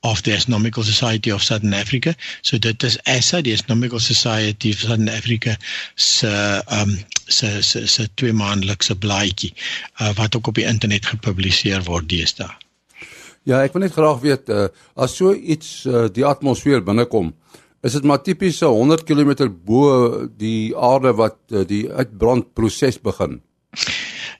of 0.02 0.22
the 0.22 0.34
Astronomical 0.34 0.82
Society 0.82 1.32
of 1.32 1.42
Southern 1.42 1.74
Africa. 1.74 2.14
So 2.42 2.58
dit 2.58 2.82
is 2.82 2.98
ASA, 3.06 3.40
die 3.42 3.52
Astronomical 3.54 4.00
Society 4.00 4.72
of 4.74 4.82
Southern 4.82 5.08
Africa 5.08 5.56
se 5.94 6.32
um 6.80 6.96
se 7.26 7.62
se 7.62 7.86
se 7.86 8.08
twee 8.14 8.32
maandelikse 8.32 8.96
blaadjie 8.98 9.52
uh, 10.00 10.10
wat 10.18 10.36
ook 10.36 10.46
op 10.46 10.58
die 10.58 10.66
internet 10.66 11.06
gepubliseer 11.06 11.84
word 11.86 12.08
deesdae. 12.10 12.50
Ja, 13.48 13.62
ek 13.62 13.74
wil 13.74 13.86
net 13.86 13.94
graag 13.94 14.20
weet 14.22 14.50
uh, 14.54 14.68
as 14.94 15.16
so 15.18 15.32
iets 15.34 15.82
uh, 15.86 16.06
die 16.14 16.26
atmosfeer 16.26 16.82
binnekom, 16.86 17.32
is 17.82 17.96
dit 17.96 18.04
maar 18.06 18.22
tipies 18.22 18.60
100 18.62 19.06
km 19.06 19.48
bo 19.66 20.26
die 20.38 20.74
aarde 20.78 21.14
wat 21.18 21.38
uh, 21.50 21.64
die 21.66 21.86
uitbrandproses 21.90 23.00
begin. 23.02 23.40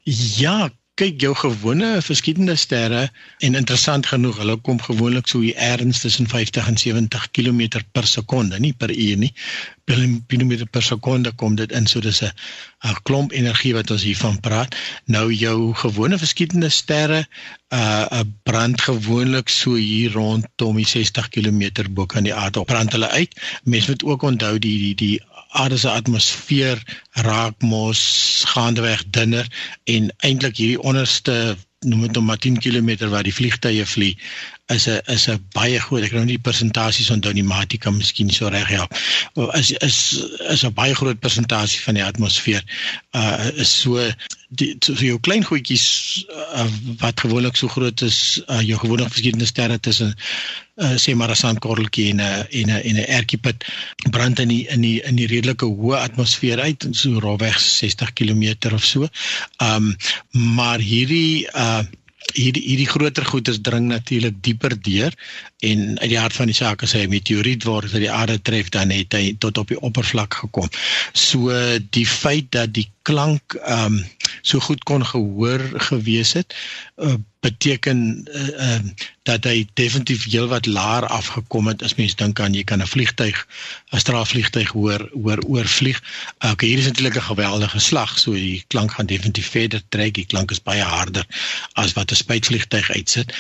Ja, 0.06 0.70
kyk 1.00 1.20
jou 1.24 1.32
gewone 1.34 1.90
verskillende 2.04 2.56
sterre 2.60 3.02
en 3.46 3.54
interessant 3.60 4.06
genoeg 4.10 4.40
hulle 4.42 4.56
kom 4.66 4.80
gewoonlik 4.86 5.30
so 5.30 5.40
hier 5.40 5.56
ergens 5.56 6.02
tussen 6.04 6.28
50 6.28 6.68
en 6.68 6.76
70 6.82 7.30
km 7.38 7.62
per 7.96 8.06
sekonde 8.06 8.60
nie 8.60 8.74
per 8.76 8.92
uur 8.92 9.22
nie 9.24 9.32
kilometer 10.28 10.66
per 10.66 10.82
sekonde 10.82 11.32
kom 11.36 11.56
dit 11.56 11.72
in. 11.72 11.86
So 11.86 12.00
dis 12.00 12.22
'n 12.22 12.30
'n 12.84 12.96
klomp 13.02 13.32
energie 13.32 13.74
wat 13.74 13.90
ons 13.90 14.02
hiervan 14.02 14.40
praat. 14.40 14.76
Nou 15.06 15.32
jou 15.32 15.74
gewone 15.74 16.18
verskillende 16.18 16.68
sterre 16.68 17.26
uh 17.70 18.20
brand 18.42 18.80
gewoonlik 18.80 19.48
so 19.48 19.74
hier 19.74 20.12
rondom 20.12 20.76
die 20.76 20.86
60 20.86 21.28
km 21.28 21.88
bo 21.90 22.06
kan 22.06 22.22
die 22.24 22.34
aarde. 22.34 22.64
Brand 22.64 22.92
hulle 22.92 23.08
uit. 23.08 23.34
Mense 23.64 23.90
moet 23.90 24.04
ook 24.04 24.22
onthou 24.22 24.58
die 24.58 24.78
die 24.78 24.94
die 24.94 25.20
aarde 25.52 25.78
se 25.78 25.90
atmosfeer 25.90 26.82
raak 27.26 27.60
mos 27.62 28.00
gaandeweg 28.54 29.04
dunner 29.16 29.46
en 29.84 30.08
eintlik 30.28 30.56
hierdie 30.56 30.80
onderste 30.92 31.56
noem 31.86 32.06
dit 32.06 32.16
om 32.16 32.32
10 32.46 32.58
km 32.62 33.08
waar 33.12 33.26
die 33.26 33.34
vliegtye 33.34 33.86
vlieg 33.86 34.32
is 34.74 34.88
'n 34.88 35.00
is 35.14 35.28
'n 35.28 35.38
baie 35.52 35.80
groot 35.80 36.04
ek 36.04 36.12
nou 36.12 36.24
nie 36.24 36.38
persentasies 36.38 37.10
onthou 37.10 37.32
nie 37.32 37.46
maar 37.52 37.66
dit 37.66 37.80
kan 37.80 37.96
miskien 37.96 38.30
so 38.30 38.48
reg 38.48 38.68
help 38.68 38.94
is 39.60 39.72
is 39.88 39.98
is 40.54 40.64
'n 40.64 40.74
baie 40.74 40.94
groot 40.94 41.20
persentasie 41.20 41.80
van 41.80 41.94
die 41.94 42.04
atmosfeer 42.04 42.62
uh 43.12 43.50
is 43.54 43.80
so 43.80 44.10
die 44.48 44.76
so 44.84 44.92
jou 45.00 45.18
klein 45.20 45.44
goedjies 45.44 45.86
uh, 46.28 46.66
wat 47.00 47.20
gewoonlik 47.24 47.56
so 47.56 47.68
groot 47.72 48.02
is 48.04 48.42
uh, 48.48 48.60
jou 48.60 48.78
gewone 48.78 49.08
verskillende 49.08 49.48
sterre 49.48 49.78
tussen 49.80 50.12
uh, 50.76 50.96
sê 51.00 51.14
maar 51.16 51.32
'n 51.32 51.40
sandkorreltjie 51.40 52.10
en 52.10 52.20
'n 52.20 52.46
en 52.60 52.68
'n 52.70 52.82
en 52.90 52.96
'n 53.00 53.08
ertjiepit 53.18 53.64
brand 54.10 54.38
in 54.38 54.48
die 54.48 54.66
in 54.68 54.80
die 54.80 55.00
in 55.02 55.16
die 55.16 55.26
redelike 55.26 55.66
hoë 55.66 56.02
atmosfeer 56.02 56.60
uit 56.60 56.86
so 56.90 57.18
rofweg 57.18 57.58
60 57.60 58.12
km 58.12 58.74
of 58.74 58.84
so. 58.84 59.08
Um 59.58 59.96
maar 60.30 60.78
hierdie 60.78 61.48
uh 61.56 61.82
hierdie 62.32 62.62
hierdie 62.64 62.88
groter 62.88 63.26
goeders 63.26 63.60
dring 63.60 63.88
natuurlik 63.90 64.38
dieper 64.44 64.76
deur 64.80 65.14
en 65.68 65.98
uit 65.98 66.10
die 66.12 66.20
hart 66.20 66.36
van 66.36 66.50
die 66.50 66.56
saak 66.56 66.82
as 66.86 66.94
hy 66.96 67.04
'n 67.06 67.12
meteoriet 67.12 67.64
word 67.68 67.92
wat 67.92 68.04
die 68.04 68.10
aarde 68.10 68.38
tref 68.42 68.70
dan 68.70 68.90
het 68.94 69.12
hy 69.12 69.34
tot 69.38 69.58
op 69.58 69.68
die 69.68 69.80
oppervlak 69.80 70.34
gekom. 70.34 70.68
So 71.12 71.50
die 71.90 72.06
feit 72.06 72.50
dat 72.50 72.72
die 72.72 72.88
klank 73.02 73.58
ehm 73.62 73.98
um, 73.98 74.04
so 74.42 74.58
goed 74.58 74.82
kon 74.84 75.04
gehoor 75.06 75.60
gewees 75.90 76.32
het 76.32 76.54
uh, 76.98 77.14
beteken 77.42 78.24
uh, 78.30 78.48
uh, 78.48 78.80
dat 79.26 79.46
hy 79.46 79.64
definitief 79.78 80.24
heelwat 80.30 80.66
laer 80.66 81.06
afgekom 81.10 81.66
het 81.70 81.82
as 81.82 81.94
mens 81.98 82.14
dink 82.18 82.40
aan 82.42 82.54
jy 82.54 82.62
kan 82.66 82.82
'n 82.82 82.90
vliegtyg 82.90 83.34
'n 83.92 84.02
straalvliegtyg 84.02 84.70
hoor 84.78 85.02
hoor 85.12 85.42
oorvlieg. 85.46 85.98
Okay, 86.38 86.68
hier 86.68 86.78
is 86.78 86.86
eintlik 86.86 87.18
'n 87.18 87.30
geweldige 87.30 87.78
slag, 87.78 88.18
so 88.18 88.32
die 88.32 88.64
klank 88.68 88.92
gaan 88.92 89.06
definitief 89.06 89.50
verder 89.50 89.82
trek. 89.88 90.14
Die 90.14 90.26
klank 90.26 90.50
is 90.50 90.62
baie 90.62 90.82
harder 90.82 91.26
as 91.72 91.92
wat 91.98 92.10
'n 92.10 92.22
spuitvliegtyg 92.22 92.90
uitsit. 92.90 93.34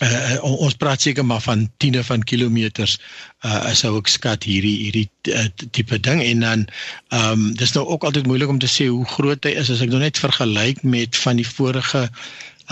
Uh, 0.00 0.38
ons 0.40 0.74
praat 0.74 1.00
seker 1.00 1.24
maar 1.24 1.40
van 1.40 1.68
tiene 1.76 2.04
van 2.04 2.22
kilometers 2.22 2.98
uh 3.44 3.74
sou 3.74 3.96
ek 3.98 4.08
skat 4.08 4.44
hierdie 4.46 4.76
hierdie 4.84 5.08
uh, 5.34 5.48
tipe 5.70 5.98
ding 6.00 6.22
en 6.22 6.40
dan 6.40 6.60
ehm 7.08 7.32
um, 7.32 7.54
dis 7.58 7.72
nou 7.72 7.84
ook 7.86 8.04
altyd 8.04 8.26
moeilik 8.26 8.48
om 8.48 8.58
te 8.62 8.70
sê 8.70 8.86
hoe 8.86 9.04
groot 9.04 9.44
hy 9.44 9.52
is 9.58 9.70
as 9.70 9.82
ek 9.82 9.90
nou 9.90 10.00
net 10.00 10.18
vergelyk 10.18 10.82
met 10.82 11.16
van 11.24 11.36
die 11.36 11.48
vorige 11.48 12.08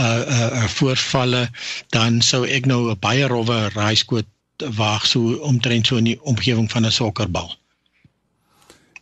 uh 0.00 0.24
uh, 0.36 0.66
voorvalle 0.78 1.48
dan 1.94 2.20
sou 2.20 2.44
ek 2.46 2.66
nou 2.66 2.90
'n 2.90 2.98
baie 3.00 3.26
rowwe 3.28 3.68
raaiskoot 3.74 4.28
waag 4.76 5.06
so 5.06 5.36
omtrent 5.40 5.86
so 5.86 5.96
in 5.96 6.04
die 6.04 6.20
omgewing 6.22 6.70
van 6.70 6.86
'n 6.86 6.90
sokkerbal. 6.90 7.50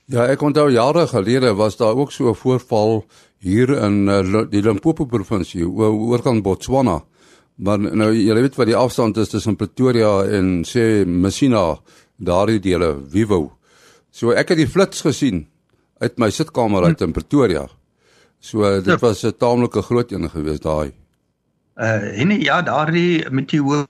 Ja, 0.05 0.25
ek 0.27 0.43
onthou 0.43 0.71
jare 0.73 1.07
gelede 1.07 1.55
was 1.55 1.77
daar 1.77 1.95
ook 1.95 2.13
so 2.13 2.31
'n 2.31 2.35
voorval 2.35 3.05
hier 3.39 3.69
in 3.69 4.09
uh, 4.09 4.43
die 4.51 4.63
Limpopo 4.63 5.05
provinsie 5.05 5.69
oor 5.69 5.93
oorkant 5.93 6.43
Botswana. 6.43 7.03
Maar 7.55 7.79
nou 7.79 8.13
jy 8.15 8.35
weet 8.35 8.57
wat 8.57 8.67
die 8.67 8.77
afstand 8.77 9.17
is 9.17 9.29
tussen 9.29 9.57
Pretoria 9.57 10.23
en 10.25 10.65
sê 10.65 11.05
Messina, 11.07 11.79
daardie 12.17 12.61
dele, 12.61 12.97
Vivo. 13.11 13.59
So 14.11 14.31
ek 14.31 14.49
het 14.49 14.59
die 14.59 14.71
flits 14.71 15.03
gesien 15.03 15.47
uit 15.99 16.19
my 16.19 16.31
sitkamer 16.31 16.85
uit 16.85 17.01
in 17.01 17.13
Pretoria. 17.13 17.67
So 18.41 18.63
dit 18.83 18.87
ja. 18.87 18.97
was 18.99 19.23
'n 19.23 19.37
taamlike 19.37 19.83
groot 19.83 20.13
een 20.13 20.31
geweest 20.31 20.63
daai. 20.63 20.93
Uh 21.77 22.21
en 22.21 22.41
ja, 22.41 22.63
daardie 22.63 23.31
meteoor, 23.31 23.87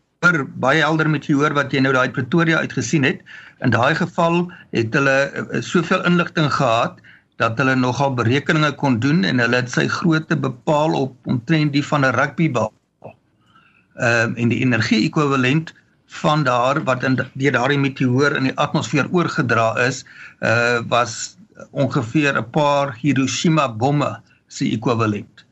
baie 0.54 0.80
helder 0.80 1.10
meteoor 1.10 1.52
wat 1.52 1.72
jy 1.72 1.80
nou 1.80 1.92
daai 1.92 2.10
Pretoria 2.10 2.58
uitgesien 2.58 3.04
het. 3.04 3.20
In 3.60 3.70
daai 3.70 3.94
geval 3.94 4.52
het 4.70 4.94
hulle 4.94 5.32
uh, 5.32 5.60
soveel 5.60 6.04
inligting 6.04 6.52
gehad 6.52 7.00
dat 7.36 7.58
hulle 7.58 7.74
nogal 7.74 8.14
berekeninge 8.14 8.72
kon 8.72 8.98
doen 8.98 9.24
en 9.24 9.38
hulle 9.38 9.56
het 9.56 9.70
sy 9.70 9.86
grootte 9.86 10.36
bepaal 10.36 10.94
op 10.94 11.14
omtrent 11.26 11.72
die 11.72 11.84
van 11.84 12.04
'n 12.04 12.14
rugbybal. 12.16 12.72
Ehm 13.02 14.32
uh, 14.32 14.42
en 14.42 14.48
die 14.48 14.60
energie 14.64 15.04
ekwivalent 15.04 15.74
van 16.08 16.42
daar 16.44 16.84
wat 16.84 17.02
in 17.04 17.16
deur 17.16 17.52
daardie 17.52 17.78
meteoor 17.78 18.36
in 18.36 18.48
die 18.48 18.56
atmosfeer 18.56 19.08
oorgedra 19.12 19.76
is, 19.86 20.04
uh 20.40 20.80
was 20.88 21.36
ongeveer 21.70 22.36
'n 22.36 22.50
paar 22.50 22.96
Hiroshima 23.00 23.68
bomme 23.68 24.20
se 24.48 24.68
ekwivalent. 24.72 25.44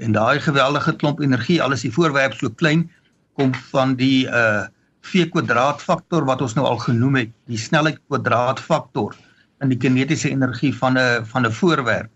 En 0.00 0.12
daai 0.16 0.40
geweldige 0.40 0.94
klomp 0.96 1.20
energie, 1.20 1.60
alles 1.62 1.84
die 1.84 1.92
voorwerp 1.92 2.34
so 2.38 2.50
klein 2.50 2.86
kom 3.38 3.54
van 3.72 3.96
die 4.00 4.26
uh 4.28 4.68
v 5.00 5.24
kwadraat 5.32 5.80
faktor 5.80 6.26
wat 6.28 6.42
ons 6.44 6.52
nou 6.58 6.66
al 6.68 6.76
genoem 6.76 7.14
het, 7.16 7.30
die 7.48 7.58
snelheid 7.58 7.96
kwadraat 8.10 8.58
faktor 8.60 9.14
in 9.64 9.70
die 9.72 9.78
kinetiese 9.80 10.28
energie 10.28 10.74
van 10.76 10.98
'n 10.98 11.24
van 11.24 11.46
'n 11.46 11.52
voorwerp. 11.52 12.10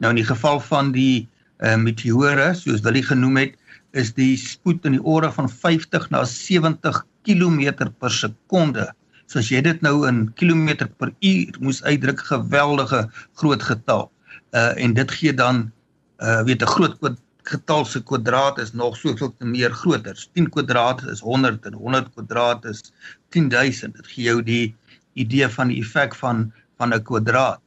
Nou 0.00 0.10
in 0.10 0.20
die 0.20 0.30
geval 0.30 0.60
van 0.60 0.92
die 0.92 1.28
uh 1.60 1.76
meteore, 1.76 2.54
soos 2.54 2.80
Willie 2.80 3.02
genoem 3.02 3.36
het, 3.36 3.54
is 3.92 4.14
die 4.14 4.36
spoed 4.36 4.84
in 4.84 4.92
die 4.92 5.04
orde 5.04 5.32
van 5.32 5.48
50 5.48 6.10
na 6.10 6.24
70 6.24 7.04
km 7.22 7.90
per 7.98 8.10
sekonde. 8.10 8.92
So 9.26 9.38
as 9.38 9.48
jy 9.48 9.60
dit 9.60 9.80
nou 9.80 10.08
in 10.08 10.32
kilometer 10.34 10.88
per 10.88 11.12
uur 11.20 11.56
moes 11.60 11.82
uitdruk, 11.82 12.20
geweldige 12.20 13.08
groot 13.34 13.62
getal 13.62 14.11
uh 14.52 14.72
en 14.84 14.94
dit 14.94 15.10
gee 15.10 15.34
dan 15.34 15.72
uh 16.18 16.42
weet 16.42 16.62
'n 16.62 16.66
groot 16.66 16.98
getal 17.42 17.84
se 17.84 18.02
kwadraat 18.02 18.58
is 18.58 18.72
nog 18.72 18.96
soveel 18.96 19.34
te 19.36 19.44
meer 19.44 19.72
groter. 19.72 20.26
10 20.32 20.48
kwadraat 20.48 21.02
is 21.10 21.20
100 21.20 21.66
en 21.66 21.72
100 21.74 22.10
kwadraat 22.14 22.64
is 22.64 22.92
10000. 23.28 23.94
Dit 23.94 24.06
gee 24.06 24.24
jou 24.24 24.42
die 24.42 24.74
idee 25.12 25.48
van 25.48 25.68
die 25.68 25.80
effek 25.82 26.14
van 26.14 26.52
van 26.78 26.94
'n 26.94 27.02
kwadraat. 27.02 27.60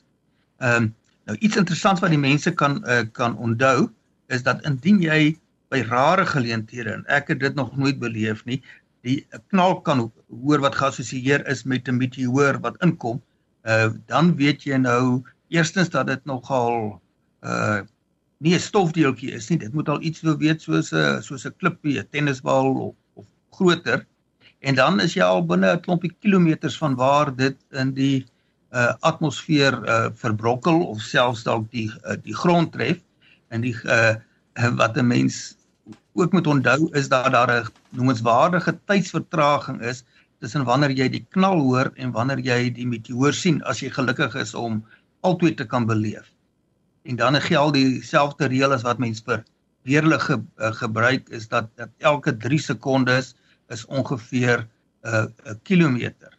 Ehm 0.57 0.83
um, 0.83 0.95
nou 1.25 1.37
iets 1.37 1.55
interessants 1.55 2.01
wat 2.01 2.09
die 2.09 2.19
mense 2.19 2.51
kan 2.51 2.83
uh, 2.87 3.01
kan 3.11 3.37
onthou 3.37 3.89
is 4.27 4.43
dat 4.43 4.61
indien 4.65 5.01
jy 5.01 5.37
by 5.73 5.81
rare 5.89 6.25
geleenthede 6.25 6.91
en 6.91 7.05
ek 7.05 7.27
het 7.33 7.39
dit 7.39 7.55
nog 7.55 7.77
nooit 7.77 7.99
beleef 7.99 8.45
nie, 8.45 8.61
die 9.01 9.25
knal 9.49 9.81
kan 9.81 10.11
hoor 10.29 10.61
wat 10.61 10.75
geassosieer 10.75 11.45
is 11.47 11.63
met 11.63 11.87
'n 11.87 11.97
meteoor 11.97 12.59
wat 12.61 12.77
inkom, 12.81 13.21
uh 13.65 13.89
dan 14.05 14.35
weet 14.35 14.63
jy 14.63 14.77
nou 14.77 15.23
eerstens 15.47 15.89
dat 15.89 16.07
dit 16.07 16.25
nogal 16.25 17.01
uh 17.41 17.81
nie 18.37 18.53
'n 18.53 18.59
stofdeeltjie 18.59 19.31
is 19.31 19.49
nie. 19.49 19.57
Dit 19.57 19.73
moet 19.73 19.89
al 19.89 20.01
iets 20.01 20.21
wil 20.21 20.37
weet 20.37 20.61
soos 20.61 20.91
'n 20.91 21.21
soos 21.21 21.45
'n 21.45 21.55
klippie, 21.57 21.99
'n 21.99 22.07
tennisbal 22.11 22.75
of 22.75 22.95
of 23.13 23.25
groter. 23.51 24.05
En 24.59 24.75
dan 24.75 24.99
is 24.99 25.13
jy 25.13 25.23
al 25.23 25.45
binne 25.45 25.71
'n 25.73 25.81
klompie 25.81 26.15
kilometers 26.19 26.77
van 26.77 26.95
waar 26.95 27.35
dit 27.35 27.57
in 27.71 27.93
die 27.93 28.25
uh, 28.75 28.93
atmosfeer 28.99 29.73
uh, 29.87 30.07
verbrokkel 30.13 30.83
of 30.83 31.01
selfs 31.01 31.43
dalk 31.43 31.71
die 31.71 31.91
uh, 32.03 32.17
die 32.23 32.35
grond 32.35 32.71
tref 32.71 32.99
en 33.47 33.61
die 33.61 33.75
uh, 33.83 34.15
wat 34.75 34.97
'n 34.97 35.07
mens 35.07 35.55
ook 36.13 36.31
moet 36.31 36.47
onthou 36.47 36.89
is 36.91 37.07
dat 37.07 37.31
daar 37.31 37.51
'n 37.51 37.67
noemenswaardige 37.89 38.79
tydsvertraging 38.85 39.81
is 39.81 40.03
tussen 40.39 40.63
wanneer 40.63 40.91
jy 40.91 41.09
die 41.09 41.25
knal 41.29 41.59
hoor 41.59 41.91
en 41.95 42.11
wanneer 42.11 42.39
jy 42.39 42.71
die 42.73 42.87
meteoor 42.87 43.33
sien 43.33 43.63
as 43.63 43.79
jy 43.79 43.89
gelukkig 43.89 44.35
is 44.35 44.53
om 44.53 44.83
albei 45.25 45.53
te 45.53 45.65
kan 45.65 45.85
beleef. 45.89 46.31
En 47.05 47.15
dan 47.15 47.41
geld 47.41 47.73
dieselfde 47.73 48.49
reël 48.51 48.73
as 48.73 48.85
wat 48.85 49.01
mens 49.01 49.21
vir 49.25 49.43
weerlig 49.85 50.23
ge, 50.25 50.39
uh, 50.57 50.71
gebruik 50.81 51.29
is 51.29 51.47
dat 51.47 51.69
dat 51.77 51.89
elke 51.97 52.33
3 52.37 52.59
sekondes 52.59 53.35
is 53.73 53.85
ongeveer 53.85 54.65
'n 54.65 55.07
uh, 55.09 55.25
'n 55.51 55.59
kilometer. 55.63 56.31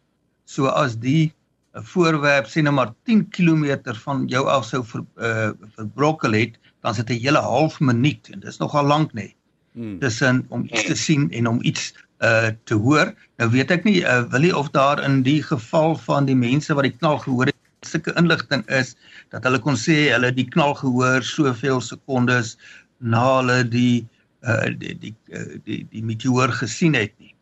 So 0.45 0.67
as 0.67 0.99
die 0.99 1.33
'n 1.75 1.83
voorwerp 1.83 2.47
sien 2.47 2.63
nou 2.63 2.75
maar 2.75 2.93
10 3.03 3.29
km 3.29 3.93
van 4.03 4.27
jou 4.27 4.47
af 4.47 4.65
sou 4.65 4.83
ver, 4.83 5.03
uh, 5.15 5.49
verbrokkel 5.75 6.31
het, 6.31 6.59
dan 6.81 6.95
sit 6.95 7.09
'n 7.09 7.21
hele 7.23 7.39
half 7.39 7.79
minuut 7.79 8.29
en 8.31 8.39
dis 8.39 8.57
nogal 8.57 8.85
lank 8.85 9.13
nê. 9.13 9.33
Hmm. 9.71 9.99
Tussen 9.99 10.45
om 10.49 10.63
iets 10.65 10.85
te 10.85 10.95
sien 10.95 11.31
en 11.31 11.47
om 11.47 11.59
iets 11.61 11.93
uh 12.19 12.49
te 12.63 12.73
hoor. 12.73 13.13
Nou 13.37 13.51
weet 13.51 13.71
ek 13.71 13.83
nie 13.83 14.01
uh, 14.01 14.23
wil 14.31 14.41
jy 14.41 14.51
of 14.51 14.69
daar 14.73 15.03
in 15.03 15.21
die 15.21 15.43
geval 15.43 15.95
van 15.95 16.25
die 16.25 16.35
mense 16.35 16.73
wat 16.73 16.87
die 16.87 16.97
knal 16.97 17.19
gehoor 17.21 17.45
het 17.45 17.56
sulke 17.87 18.13
inligting 18.19 18.65
is 18.79 18.95
dat 19.33 19.47
hulle 19.47 19.61
kon 19.63 19.79
sê 19.79 19.97
hulle 20.11 20.33
die 20.35 20.47
knal 20.53 20.75
gehoor 20.81 21.25
soveel 21.25 21.81
sekondes 21.83 22.55
na 22.99 23.23
hulle 23.39 23.61
die 23.77 24.05
uh 24.47 24.69
die 24.81 24.93
die 25.01 25.13
die, 25.27 25.61
die, 25.65 25.81
die 25.91 26.03
meteoor 26.05 26.53
gesien 26.61 26.97
het 26.97 27.13
nie. 27.17 27.33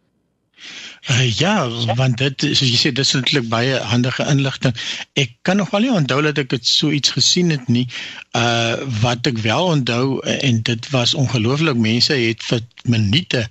Uh, 1.10 1.38
ja, 1.38 1.70
want 1.96 2.18
dit 2.18 2.46
soos 2.58 2.66
jy 2.66 2.78
sê 2.82 2.90
dis 2.98 3.12
eintlik 3.14 3.46
baie 3.52 3.78
handige 3.92 4.26
inligting. 4.26 4.74
Ek 5.22 5.36
kan 5.46 5.60
nog 5.62 5.70
wel 5.70 5.86
nie 5.86 5.92
onthou 5.94 6.18
dat 6.26 6.40
ek 6.42 6.50
dit 6.56 6.66
so 6.66 6.90
iets 6.90 7.14
gesien 7.14 7.54
het 7.54 7.68
nie. 7.70 7.86
Uh 8.34 8.82
wat 9.04 9.30
ek 9.30 9.38
wel 9.46 9.70
onthou 9.76 10.18
en 10.26 10.64
dit 10.66 10.90
was 10.96 11.14
ongelooflik 11.14 11.78
mense 11.78 12.18
het 12.18 12.42
vir 12.50 12.66
minute 12.90 13.44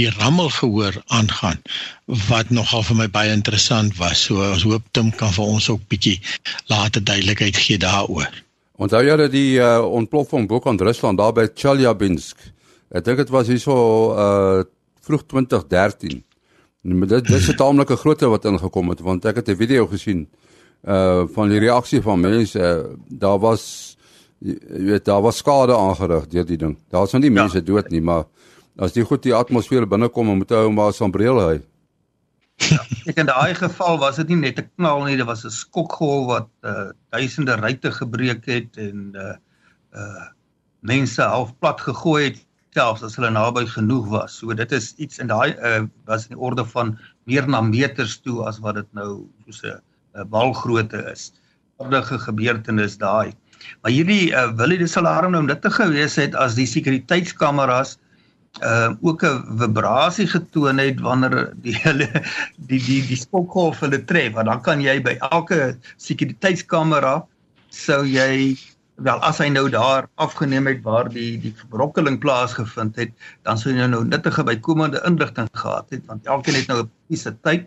die 0.00 0.08
rammel 0.16 0.48
gehoor 0.56 0.96
aangaan 1.12 1.60
wat 2.30 2.48
nogal 2.48 2.88
vir 2.88 3.00
my 3.04 3.10
baie 3.12 3.36
interessant 3.36 4.00
was. 4.00 4.24
So 4.24 4.40
ons 4.40 4.64
hoop 4.64 4.88
Tim 4.96 5.12
kan 5.12 5.36
vir 5.36 5.44
ons 5.44 5.68
ook 5.68 5.84
bietjie 5.92 6.16
later 6.72 7.04
duidelikheid 7.04 7.60
gee 7.68 7.76
daaroor. 7.84 8.32
Onthou 8.80 9.04
jy 9.04 9.20
dat 9.20 9.32
die 9.36 9.58
uh, 9.60 9.84
ontploffing 9.84 10.48
bo 10.48 10.64
kan 10.64 10.80
Rusland 10.80 11.20
daar 11.20 11.36
by 11.36 11.50
Chelyabinsk. 11.52 12.40
Ek 12.96 13.04
dink 13.04 13.20
dit 13.20 13.34
was 13.34 13.52
hierso 13.52 13.82
uh 14.16 14.62
vroeg 15.04 15.26
2013 15.28 16.22
Maar 16.24 16.33
dit 16.84 17.26
dis 17.26 17.48
'n 17.48 17.56
taamlike 17.56 17.96
grootte 17.96 18.28
wat 18.28 18.44
ingekom 18.44 18.88
het 18.88 19.00
want 19.00 19.24
ek 19.24 19.36
het 19.36 19.48
'n 19.48 19.56
video 19.56 19.86
gesien 19.86 20.28
uh 20.84 21.24
van 21.32 21.48
die 21.48 21.58
reaksie 21.58 22.02
van 22.02 22.20
mense 22.20 22.58
uh, 22.58 22.94
daar 23.08 23.38
was 23.38 23.96
jy 24.44 24.84
weet 24.90 25.04
daar 25.04 25.22
was 25.22 25.36
skade 25.36 25.76
aangerig 25.76 26.26
deur 26.26 26.44
die 26.46 26.58
ding. 26.60 26.76
Daar's 26.92 27.12
nou 27.12 27.22
nie 27.22 27.32
ja. 27.32 27.40
mense 27.42 27.62
dood 27.62 27.88
nie, 27.90 28.02
maar 28.04 28.26
as 28.76 28.94
jy 28.94 29.04
goed 29.06 29.22
die 29.22 29.34
atmosfeer 29.34 29.86
binnekom 29.88 30.28
en 30.28 30.42
moet 30.42 30.50
hou 30.50 30.70
maar 30.72 30.92
so 30.92 31.06
'n 31.06 31.14
bril 31.14 31.40
hy. 31.40 31.60
Ja, 32.70 32.78
ek 33.10 33.18
in 33.18 33.26
daai 33.26 33.54
geval 33.54 33.98
was 33.98 34.16
dit 34.16 34.28
nie 34.28 34.36
net 34.36 34.58
'n 34.58 34.70
knal 34.76 35.04
nie, 35.04 35.16
dit 35.16 35.26
was 35.26 35.44
'n 35.44 35.50
skokgolf 35.50 36.26
wat 36.26 36.48
uh 36.62 36.90
duisende 37.10 37.56
ruitte 37.56 37.90
gebreek 37.90 38.44
het 38.46 38.76
en 38.76 39.12
uh 39.14 39.36
uh 39.94 40.28
mense 40.80 41.22
half 41.22 41.58
plat 41.58 41.80
gegooi 41.80 42.24
het 42.24 42.44
selfs 42.74 43.04
as 43.06 43.16
hulle 43.18 43.30
naby 43.30 43.64
genoeg 43.70 44.08
was. 44.10 44.38
So 44.40 44.54
dit 44.54 44.72
is 44.72 44.92
iets 45.02 45.20
in 45.22 45.30
daai 45.30 45.54
uh, 45.54 45.86
was 46.10 46.26
in 46.28 46.36
die 46.36 46.42
orde 46.42 46.64
van 46.74 46.94
meer 47.30 47.46
na 47.48 47.62
meters 47.64 48.18
toe 48.24 48.42
as 48.48 48.60
wat 48.64 48.80
dit 48.80 48.90
nou 48.98 49.26
soos 49.46 49.62
'n 49.62 49.78
uh, 50.18 50.24
balgrootte 50.24 51.00
is. 51.12 51.32
Ordige 51.78 52.18
gebeurtenis 52.18 52.98
daai. 52.98 53.34
Maar 53.82 53.92
hierdie 53.92 54.32
uh, 54.32 54.50
wil 54.58 54.76
dit 54.76 54.90
sal 54.90 55.06
alarm 55.06 55.32
nou 55.32 55.42
om 55.44 55.50
dit 55.50 55.62
te 55.62 55.70
gewees 55.70 56.16
het 56.20 56.34
as 56.34 56.54
die 56.58 56.66
sekuriteitskameras 56.66 57.98
uh 58.62 58.94
ook 59.02 59.24
'n 59.26 59.58
vibrasie 59.58 60.26
getoon 60.30 60.78
het 60.78 61.00
wanneer 61.00 61.52
die 61.62 61.74
hulle 61.74 62.06
die 62.70 62.78
die 62.78 63.02
die 63.02 63.16
skokgolf 63.18 63.80
hulle 63.80 63.98
tref 64.04 64.32
want 64.34 64.46
dan 64.46 64.62
kan 64.62 64.80
jy 64.80 65.00
by 65.02 65.16
elke 65.30 65.74
sekuriteitskamera 65.96 67.26
sou 67.70 68.04
jy 68.06 68.54
wel 68.96 69.18
as 69.26 69.38
hy 69.42 69.48
nou 69.50 69.68
daar 69.70 70.06
afgeneem 70.22 70.66
het 70.70 70.82
waar 70.82 71.08
die 71.10 71.38
die 71.40 71.54
verbrokkeling 71.58 72.20
plaasgevind 72.22 72.96
het, 72.96 73.14
dan 73.42 73.58
sou 73.58 73.72
jy 73.74 73.86
nou 73.90 74.04
nuttige 74.06 74.44
bykomende 74.46 75.02
inligting 75.06 75.48
gehad 75.52 75.90
het 75.90 76.04
want 76.06 76.26
elkeen 76.26 76.54
het 76.54 76.68
nou 76.70 76.82
'n 76.82 76.90
presiese 76.90 77.34
tyd 77.42 77.66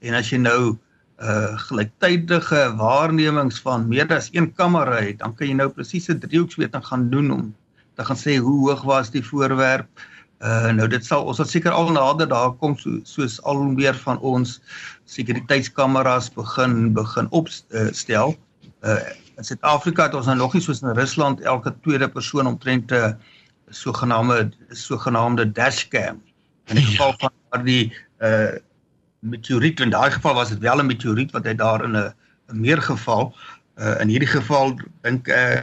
en 0.00 0.14
as 0.14 0.30
jy 0.30 0.38
nou 0.38 0.78
uh 1.22 1.58
gelyktydige 1.68 2.74
waarnemings 2.76 3.60
van 3.62 3.86
meer 3.88 4.10
as 4.12 4.28
een 4.32 4.50
kamera 4.54 4.98
het, 4.98 5.18
dan 5.18 5.34
kan 5.34 5.46
jy 5.46 5.54
nou 5.54 5.68
presiese 5.68 6.18
driehoeksmeting 6.18 6.84
gaan 6.86 7.10
doen 7.10 7.30
om 7.30 7.54
te 7.94 8.04
gaan 8.04 8.18
sê 8.18 8.36
hoe 8.36 8.68
hoog 8.68 8.82
was 8.82 9.10
die 9.10 9.22
voorwerp. 9.22 9.86
Uh 10.42 10.72
nou 10.74 10.88
dit 10.88 11.04
sal 11.04 11.24
ons 11.24 11.36
sal 11.36 11.46
seker 11.46 11.70
al 11.70 11.92
nader 11.94 12.28
daar 12.28 12.52
kom 12.58 12.74
so, 12.78 12.98
soos 13.04 13.38
al 13.42 13.62
meer 13.62 13.94
van 13.94 14.18
ons 14.18 14.60
sekuriteitskameras 15.06 16.32
begin 16.34 16.92
begin 16.92 17.30
opstel. 17.30 18.34
Uh 18.82 18.98
in 19.36 19.44
Suid-Afrika 19.44 20.06
het 20.08 20.14
ons 20.14 20.26
nou 20.26 20.36
nog 20.38 20.52
nie 20.54 20.62
soos 20.62 20.82
in 20.82 20.94
Rusland 20.94 21.40
elke 21.40 21.74
tweede 21.82 22.08
persoon 22.08 22.46
omtrent 22.46 22.92
'n 22.92 23.16
sogenaamde 23.68 24.50
sogenaamde 24.70 25.52
dashcam. 25.52 26.22
In 26.66 26.76
die 26.76 26.84
ja. 26.84 26.90
geval 26.90 27.14
van 27.18 27.32
daardie 27.50 27.96
uh 28.20 28.56
meteoriet, 29.24 29.80
in 29.80 29.90
daai 29.90 30.10
geval 30.10 30.34
was 30.34 30.48
dit 30.48 30.58
wel 30.58 30.80
'n 30.80 30.86
meteoriet 30.86 31.30
wat 31.32 31.44
hy 31.44 31.54
daar 31.54 31.84
in 31.84 31.96
'n 31.96 32.14
'n 32.48 32.60
meer 32.60 32.82
geval. 32.82 33.34
Uh 33.76 34.00
in 34.00 34.08
hierdie 34.08 34.28
geval 34.28 34.78
dink 35.00 35.28
uh, 35.28 35.60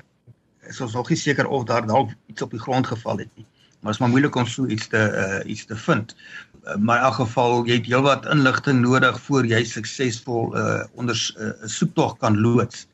is 0.67 0.81
ons 0.81 0.93
nog 0.93 1.09
nie 1.09 1.17
seker 1.17 1.47
of 1.47 1.63
daar 1.63 1.85
dalk 1.85 2.09
iets 2.27 2.41
op 2.41 2.51
die 2.51 2.59
grond 2.59 2.87
geval 2.87 3.17
het 3.17 3.29
nie. 3.35 3.45
Maar 3.79 3.91
dit 3.91 3.93
is 3.93 3.99
maar 3.99 4.09
moeilik 4.09 4.35
om 4.35 4.47
so 4.47 4.65
iets 4.65 4.87
te 4.87 5.01
uh 5.43 5.51
iets 5.51 5.65
te 5.65 5.75
vind. 5.75 6.15
Uh, 6.63 6.75
maar 6.75 6.97
in 6.97 7.03
elk 7.03 7.13
geval 7.13 7.65
jy 7.65 7.73
het 7.73 7.85
heelwat 7.85 8.25
inligting 8.25 8.81
nodig 8.81 9.21
voor 9.21 9.45
jy 9.45 9.63
suksesvol 9.63 10.57
uh 10.57 10.83
onder 10.93 11.15
'n 11.15 11.43
uh, 11.43 11.67
soektog 11.67 12.17
kan 12.17 12.41
loods 12.41 12.87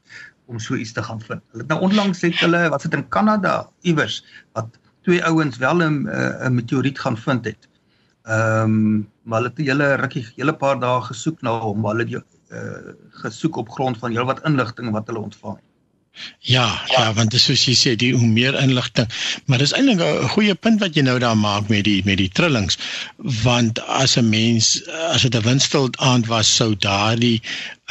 om 0.47 0.59
so 0.59 0.75
iets 0.75 0.93
te 0.95 1.03
gaan 1.03 1.21
vind. 1.21 1.41
Hulle 1.51 1.63
het 1.63 1.71
nou 1.71 1.81
onlangs 1.87 2.21
het 2.25 2.39
hulle 2.39 2.67
wat 2.73 2.81
sit 2.85 2.95
in 2.97 3.07
Kanada 3.13 3.55
iewers 3.81 4.21
wat 4.57 4.79
twee 5.07 5.23
ouens 5.23 5.57
wel 5.57 5.83
'n 5.83 6.07
'n 6.07 6.55
meteoriet 6.55 6.99
gaan 6.99 7.17
vind 7.17 7.45
het. 7.45 7.69
Ehm 8.23 8.63
um, 8.63 9.09
maar 9.23 9.39
hulle 9.39 9.49
het 9.49 9.59
'n 9.59 9.69
hele 9.69 9.93
rukkie 9.93 10.25
hele 10.35 10.55
paar 10.55 10.79
dae 10.79 11.01
gesoek 11.01 11.41
na 11.41 11.59
hom, 11.59 11.85
hulle 11.85 12.05
het 12.07 12.23
uh, 12.51 12.93
gesoek 13.23 13.55
op 13.55 13.69
grond 13.69 13.97
van 13.97 14.11
heelwat 14.11 14.43
inligting 14.45 14.91
wat 14.91 15.07
hulle 15.07 15.19
ontvang 15.19 15.55
het. 15.55 15.65
Ja, 16.39 16.81
ja, 16.89 17.01
ja, 17.01 17.13
want 17.13 17.31
dis 17.31 17.43
soos 17.49 17.65
jy 17.67 17.73
sê, 17.77 17.95
die 17.99 18.13
hoe 18.15 18.27
meer 18.27 18.55
inligting, 18.59 19.09
maar 19.45 19.61
dis 19.61 19.73
eintlik 19.77 20.01
'n 20.01 20.29
goeie 20.35 20.55
punt 20.55 20.79
wat 20.79 20.95
jy 20.95 21.03
nou 21.07 21.17
daar 21.19 21.37
maak 21.37 21.69
met 21.73 21.83
die 21.83 22.01
met 22.05 22.17
die 22.17 22.29
trillings, 22.39 22.77
want 23.43 23.79
as 23.99 24.17
'n 24.17 24.29
mens 24.29 24.81
as 25.13 25.21
dit 25.21 25.35
'n 25.35 25.47
windstil 25.49 25.89
aand 25.97 26.27
was, 26.27 26.55
sou 26.55 26.75
daardie 26.75 27.41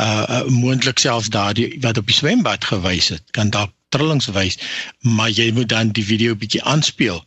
uh, 0.01 0.25
uh 0.29 0.45
moontlik 0.49 0.99
selfs 0.99 1.29
daardie 1.29 1.77
wat 1.81 1.99
op 1.99 2.07
die 2.07 2.19
swembad 2.21 2.65
gewys 2.65 3.09
het, 3.09 3.23
kan 3.31 3.51
dalk 3.51 3.73
trillings 3.89 4.27
wys, 4.27 4.59
maar 5.01 5.31
jy 5.31 5.53
moet 5.53 5.69
dan 5.69 5.93
die 5.93 6.05
video 6.05 6.35
bietjie 6.35 6.63
aanspeel 6.63 7.25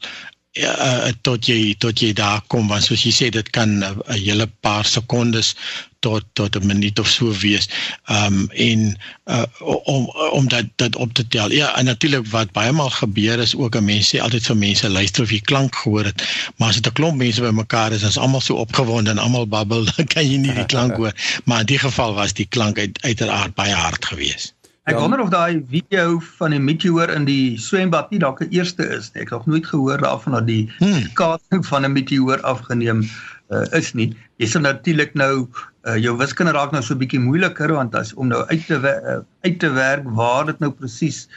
uh, 0.57 1.11
tot 1.21 1.45
jy 1.47 1.75
tot 1.79 2.01
jy 2.01 2.13
daar 2.17 2.41
kom 2.47 2.67
want 2.71 2.83
soos 2.85 3.03
jy 3.05 3.11
sê 3.13 3.29
dit 3.33 3.49
kan 3.55 3.69
'n 3.79 3.83
uh, 3.83 4.15
hele 4.15 4.47
paar 4.47 4.85
sekondes 4.85 5.55
tot 5.99 6.23
tot 6.33 6.55
'n 6.55 6.65
minuut 6.65 6.99
of 6.99 7.07
so 7.07 7.31
wees. 7.31 7.69
Ehm 8.05 8.33
um, 8.33 8.49
en 8.49 8.97
uh, 9.25 9.43
om 9.83 10.09
om 10.31 10.47
dat 10.47 10.65
dit 10.75 10.95
op 10.95 11.13
te 11.13 11.27
tel. 11.27 11.51
Ja, 11.51 11.77
en 11.77 11.85
natuurlik 11.85 12.27
wat 12.27 12.51
baie 12.51 12.71
maal 12.71 12.89
gebeur 12.89 13.39
is 13.39 13.55
ook 13.55 13.75
'n 13.75 13.85
mens 13.85 14.15
sê 14.15 14.19
altyd 14.19 14.45
vir 14.45 14.57
mense 14.57 14.89
luister 14.89 15.23
of 15.23 15.31
jy 15.31 15.39
klank 15.39 15.75
gehoor 15.75 16.05
het. 16.05 16.51
Maar 16.57 16.69
as 16.69 16.75
dit 16.75 16.87
'n 16.87 16.93
klomp 16.93 17.17
mense 17.17 17.41
bymekaar 17.41 17.91
is, 17.91 18.03
is 18.03 18.17
almal 18.17 18.41
so 18.41 18.55
opgewonde 18.55 19.09
en 19.09 19.17
almal 19.17 19.47
babbel, 19.47 19.85
dan 19.95 20.05
kan 20.05 20.29
jy 20.29 20.37
nie 20.37 20.53
die 20.53 20.65
klank 20.65 20.95
hoor. 20.95 21.13
Maar 21.43 21.59
in 21.59 21.65
die 21.65 21.79
geval 21.79 22.13
was 22.13 22.33
die 22.33 22.47
klank 22.49 22.79
uit, 22.79 23.01
uiteraard 23.01 23.53
baie 23.55 23.73
hard 23.73 24.05
geweest. 24.05 24.53
Ek 24.89 24.97
wonder 24.97 25.19
of 25.21 25.29
daai 25.29 25.61
video 25.69 26.19
van 26.39 26.55
die 26.55 26.59
meteoor 26.59 27.11
in 27.13 27.25
die 27.27 27.57
swembad 27.61 28.09
nie 28.09 28.19
dalk 28.23 28.39
die 28.41 28.57
eerste 28.57 28.87
is 28.95 29.11
nie. 29.13 29.21
Ek 29.21 29.29
het 29.29 29.37
nog 29.37 29.45
nooit 29.45 29.67
gehoor 29.69 30.01
daarvan 30.01 30.33
dat 30.39 30.47
die 30.47 30.71
hmm. 30.79 31.11
kaatsing 31.13 31.65
van 31.65 31.85
'n 31.85 31.93
meteoor 31.93 32.41
afgeneem 32.41 33.03
uh, 33.49 33.65
is 33.77 33.93
nie. 33.97 34.09
Jy 34.41 34.49
sal 34.53 34.65
natuurlik 34.65 35.15
nou 35.17 35.47
uh, 35.87 35.97
jou 35.97 36.15
wiskunde 36.19 36.53
raak 36.55 36.73
nou 36.75 36.81
so 36.83 36.93
'n 36.93 37.01
bietjie 37.03 37.21
moeiliker 37.21 37.73
want 37.73 37.95
as 37.95 38.13
om 38.13 38.27
nou 38.27 38.43
uit 38.49 38.65
te 38.67 38.77
uh, 38.77 39.21
uit 39.45 39.59
te 39.59 39.69
werk 39.73 40.05
waar 40.05 40.45
dit 40.45 40.59
nou 40.59 40.71
presies 40.71 41.27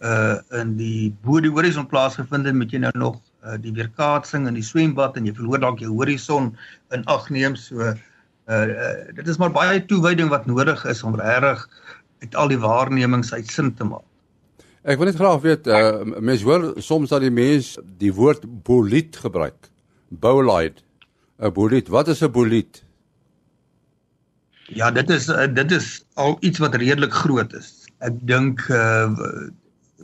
uh 0.00 0.38
in 0.54 0.76
die 0.78 1.10
bo 1.26 1.40
die 1.40 1.50
horison 1.50 1.86
plaasgevind 1.86 2.46
het, 2.46 2.54
moet 2.54 2.70
jy 2.70 2.78
nou 2.78 2.92
nog 2.94 3.16
uh, 3.44 3.56
die 3.58 3.72
weerkaatsing 3.74 4.46
in 4.46 4.54
die 4.54 4.62
swembad 4.62 5.16
en 5.16 5.26
jy 5.26 5.34
verloor 5.34 5.58
dalk 5.58 5.80
jou 5.82 5.90
horison 5.90 6.52
in 6.94 7.02
ag 7.06 7.26
neem 7.30 7.56
so 7.56 7.82
uh, 7.82 7.94
uh 8.46 8.66
dit 9.14 9.26
is 9.26 9.38
maar 9.38 9.50
baie 9.50 9.82
toewyding 9.84 10.30
wat 10.30 10.46
nodig 10.46 10.84
is 10.86 11.02
om 11.02 11.18
regtig 11.18 11.66
uit 12.22 12.34
al 12.34 12.48
die 12.48 12.58
waarnemings 12.58 13.32
uit 13.32 13.50
sin 13.50 13.74
te 13.74 13.84
maak. 13.84 14.06
Ek 14.88 14.98
wil 14.98 15.10
net 15.10 15.18
graag 15.18 15.42
weet, 15.42 15.66
uh, 15.66 16.02
mens 16.22 16.42
hoor 16.46 16.72
soms 16.80 17.10
dat 17.10 17.20
die 17.20 17.34
mens 17.34 17.76
die 17.98 18.12
woord 18.14 18.46
bolide 18.64 19.18
gebruik. 19.18 19.68
Bolide. 20.08 20.80
'n 21.38 21.52
Bolide. 21.52 21.90
Wat 21.90 22.08
is 22.08 22.22
'n 22.22 22.30
bolide? 22.30 22.82
Ja, 24.68 24.90
dit 24.90 25.10
is 25.10 25.28
uh, 25.28 25.46
dit 25.54 25.70
is 25.70 26.04
al 26.14 26.36
iets 26.40 26.58
wat 26.58 26.74
redelik 26.74 27.12
groot 27.12 27.52
is. 27.52 27.86
Ek 27.98 28.14
dink 28.26 28.66
uh 28.68 29.08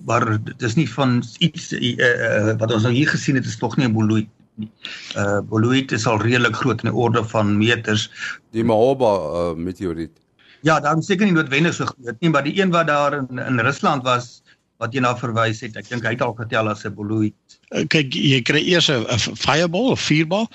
maar 0.05 0.25
dit 0.43 0.63
is 0.63 0.75
nie 0.75 0.89
van 0.91 1.23
iets 1.39 1.73
uh, 1.73 1.81
uh, 1.81 2.55
wat 2.59 2.73
ons 2.75 2.83
nou 2.83 2.91
hier 2.91 3.09
gesien 3.09 3.37
het 3.39 3.47
is 3.47 3.57
tog 3.57 3.77
nie 3.77 3.87
'n 3.87 3.93
boloid 3.95 4.29
nie. 4.55 4.71
Uh 5.17 5.41
boloid 5.41 5.93
is 5.93 6.07
al 6.07 6.19
redelik 6.23 6.57
groot 6.57 6.83
in 6.83 6.91
die 6.91 6.99
orde 6.99 7.25
van 7.25 7.57
meters. 7.59 8.11
Die 8.51 8.65
Mahoba 8.65 9.13
uh, 9.15 9.55
meteoriet. 9.55 10.19
Ja, 10.63 10.81
dan 10.81 11.03
seker 11.03 11.27
nie 11.27 11.35
noodwendig 11.37 11.75
so 11.75 11.85
groot 11.85 12.21
nie, 12.21 12.31
maar 12.31 12.43
die 12.43 12.57
een 12.61 12.71
wat 12.71 12.87
daar 12.87 13.15
in 13.19 13.39
in 13.39 13.61
Rusland 13.61 14.03
was 14.03 14.43
wat 14.83 14.95
jy 14.95 15.01
na 15.01 15.15
verwys 15.17 15.61
het, 15.65 15.77
ek 15.77 15.89
dink 15.89 16.07
hy 16.07 16.15
het 16.17 16.23
al 16.25 16.35
getel 16.39 16.69
as 16.69 16.85
'n 16.85 16.95
boloid. 16.95 17.35
Kyk, 17.89 18.15
jy 18.15 18.41
kry 18.43 18.63
eers 18.63 18.91
'n 18.91 19.07
fireball 19.37 19.93
of 19.95 20.01
vuurbal 20.01 20.49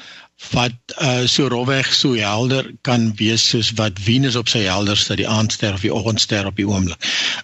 wat 0.53 0.75
uh, 1.03 1.25
so 1.27 1.47
rofweg 1.51 1.91
so 1.93 2.15
helder 2.15 2.71
kan 2.87 3.11
wees 3.19 3.43
soos 3.49 3.73
wat 3.75 3.99
Venus 3.99 4.37
op 4.39 4.47
sy 4.47 4.63
helderste 4.63 5.17
die 5.19 5.27
aandster 5.27 5.73
of 5.73 5.83
die 5.83 5.93
oggendster 5.93 6.47
op 6.47 6.55
die 6.55 6.67
oomblik. 6.67 6.99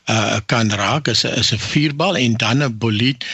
Uh 0.08 0.40
kan 0.48 0.72
raak 0.72 1.08
is 1.12 1.26
'n 1.26 1.36
is 1.40 1.52
'n 1.52 1.60
vuurbal 1.60 2.16
en 2.18 2.38
dan 2.40 2.64
'n 2.64 2.78
bolied 2.78 3.26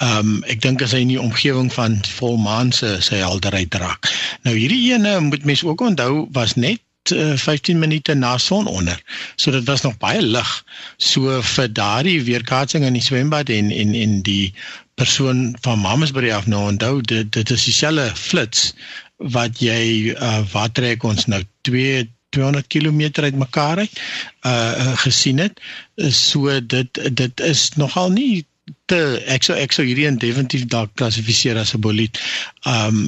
um 0.00 0.44
ek 0.48 0.60
dink 0.60 0.82
as 0.82 0.92
hy 0.92 1.04
in 1.04 1.12
die 1.12 1.20
omgewing 1.20 1.72
van 1.72 2.00
volmaan 2.16 2.72
se 2.72 2.96
sy 3.00 3.20
helderheid 3.20 3.74
raak. 3.74 4.08
Nou 4.42 4.56
hierdie 4.56 4.92
ene 4.92 5.20
moet 5.20 5.44
mens 5.44 5.64
ook 5.64 5.80
onthou 5.80 6.28
was 6.32 6.54
net 6.56 6.80
15 7.08 7.74
uh, 7.74 7.80
minute 7.80 8.14
na 8.14 8.38
sononder. 8.38 9.02
So 9.36 9.50
dit 9.50 9.64
was 9.64 9.80
nog 9.82 9.96
baie 9.98 10.22
lig. 10.22 10.64
So 10.96 11.40
vir 11.42 11.72
daardie 11.72 12.22
weerkaatsing 12.22 12.84
in 12.84 12.98
die 12.98 13.02
swembad 13.02 13.48
en 13.48 13.70
en 13.70 13.94
en 13.94 14.22
die 14.22 14.54
persoon 14.94 15.56
van 15.60 15.80
Mamasbury 15.80 16.30
af 16.30 16.46
nou 16.46 16.66
onthou 16.68 17.00
dit 17.00 17.32
dit 17.32 17.50
is 17.50 17.64
dieselfde 17.64 18.10
flits 18.16 18.72
wat 19.16 19.60
jy 19.60 20.12
uh 20.12 20.40
wat 20.52 20.74
trek 20.74 21.04
ons 21.04 21.26
nou 21.26 21.42
2 21.68 22.08
200 22.36 22.68
km 22.68 23.08
uitmekaar 23.24 23.78
uit 23.78 24.00
uh 24.46 24.92
gesien 25.04 25.38
het 25.38 25.60
so 25.96 26.60
dit 26.60 27.00
dit 27.16 27.40
is 27.40 27.68
nogal 27.76 28.12
nie 28.12 28.44
te 28.90 29.00
ek 29.34 29.46
sou 29.46 29.56
ek 29.58 29.74
sou 29.74 29.84
hierdie 29.86 30.06
in 30.08 30.20
definitief 30.20 30.66
dalk 30.70 30.92
klassifiseer 31.00 31.58
as 31.58 31.74
'n 31.74 31.80
bolied 31.86 32.20
um 32.66 33.00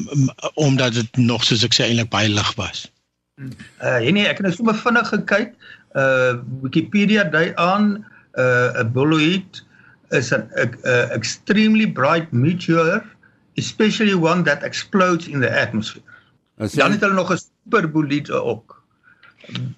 omdat 0.54 0.94
dit 0.94 1.16
nog 1.16 1.44
soos 1.44 1.64
ek 1.64 1.76
sê 1.76 1.86
eintlik 1.86 2.10
baie 2.10 2.28
lig 2.28 2.54
was. 2.56 2.88
Uh 3.82 3.98
nee, 3.98 4.26
ek 4.26 4.38
het 4.40 4.46
nou 4.46 4.54
so 4.54 4.64
bevinnig 4.64 5.08
gekyk. 5.08 5.54
Uh 5.94 6.38
Wikipedia 6.62 7.24
dui 7.24 7.52
aan 7.54 8.04
uh 8.38 8.82
'n 8.82 8.92
bolied 8.92 9.64
is 10.10 10.32
'n 10.32 10.48
extremely 11.10 11.86
bright 11.86 12.32
meteor 12.32 13.02
especially 13.56 14.14
one 14.14 14.44
that 14.44 14.62
explodes 14.62 15.28
in 15.28 15.40
the 15.40 15.50
atmosphere. 15.60 16.04
Sê, 16.60 16.78
dan 16.80 16.94
het 16.94 17.00
hulle 17.00 17.14
nog 17.14 17.32
'n 17.32 17.40
superbolide 17.40 18.32
ook. 18.32 18.82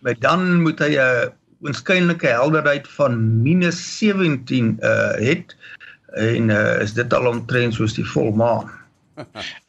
Maar 0.01 0.19
dan 0.19 0.63
moet 0.63 0.79
hy 0.79 0.97
'n 0.97 1.33
waarskynlike 1.59 2.27
helderheid 2.27 2.89
van 2.89 3.43
-17 3.43 4.77
uh 4.81 5.13
het 5.13 5.57
en 6.15 6.49
uh, 6.49 6.81
is 6.81 6.93
dit 6.93 7.15
al 7.15 7.27
omtrent 7.27 7.75
soos 7.75 7.95
die 7.95 8.07
volmaan. 8.07 8.71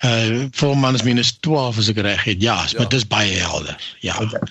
Uh 0.05 0.45
volmaan 0.51 0.93
is 0.93 1.03
-12 1.39 1.77
as 1.77 1.89
ek 1.89 1.97
reg 1.97 2.23
het. 2.23 2.41
Ja, 2.41 2.63
ja. 2.67 2.77
maar 2.77 2.89
dit 2.89 2.99
is 2.99 3.08
baie 3.08 3.31
helder. 3.31 3.95
Ja. 3.99 4.15
Okay. 4.21 4.41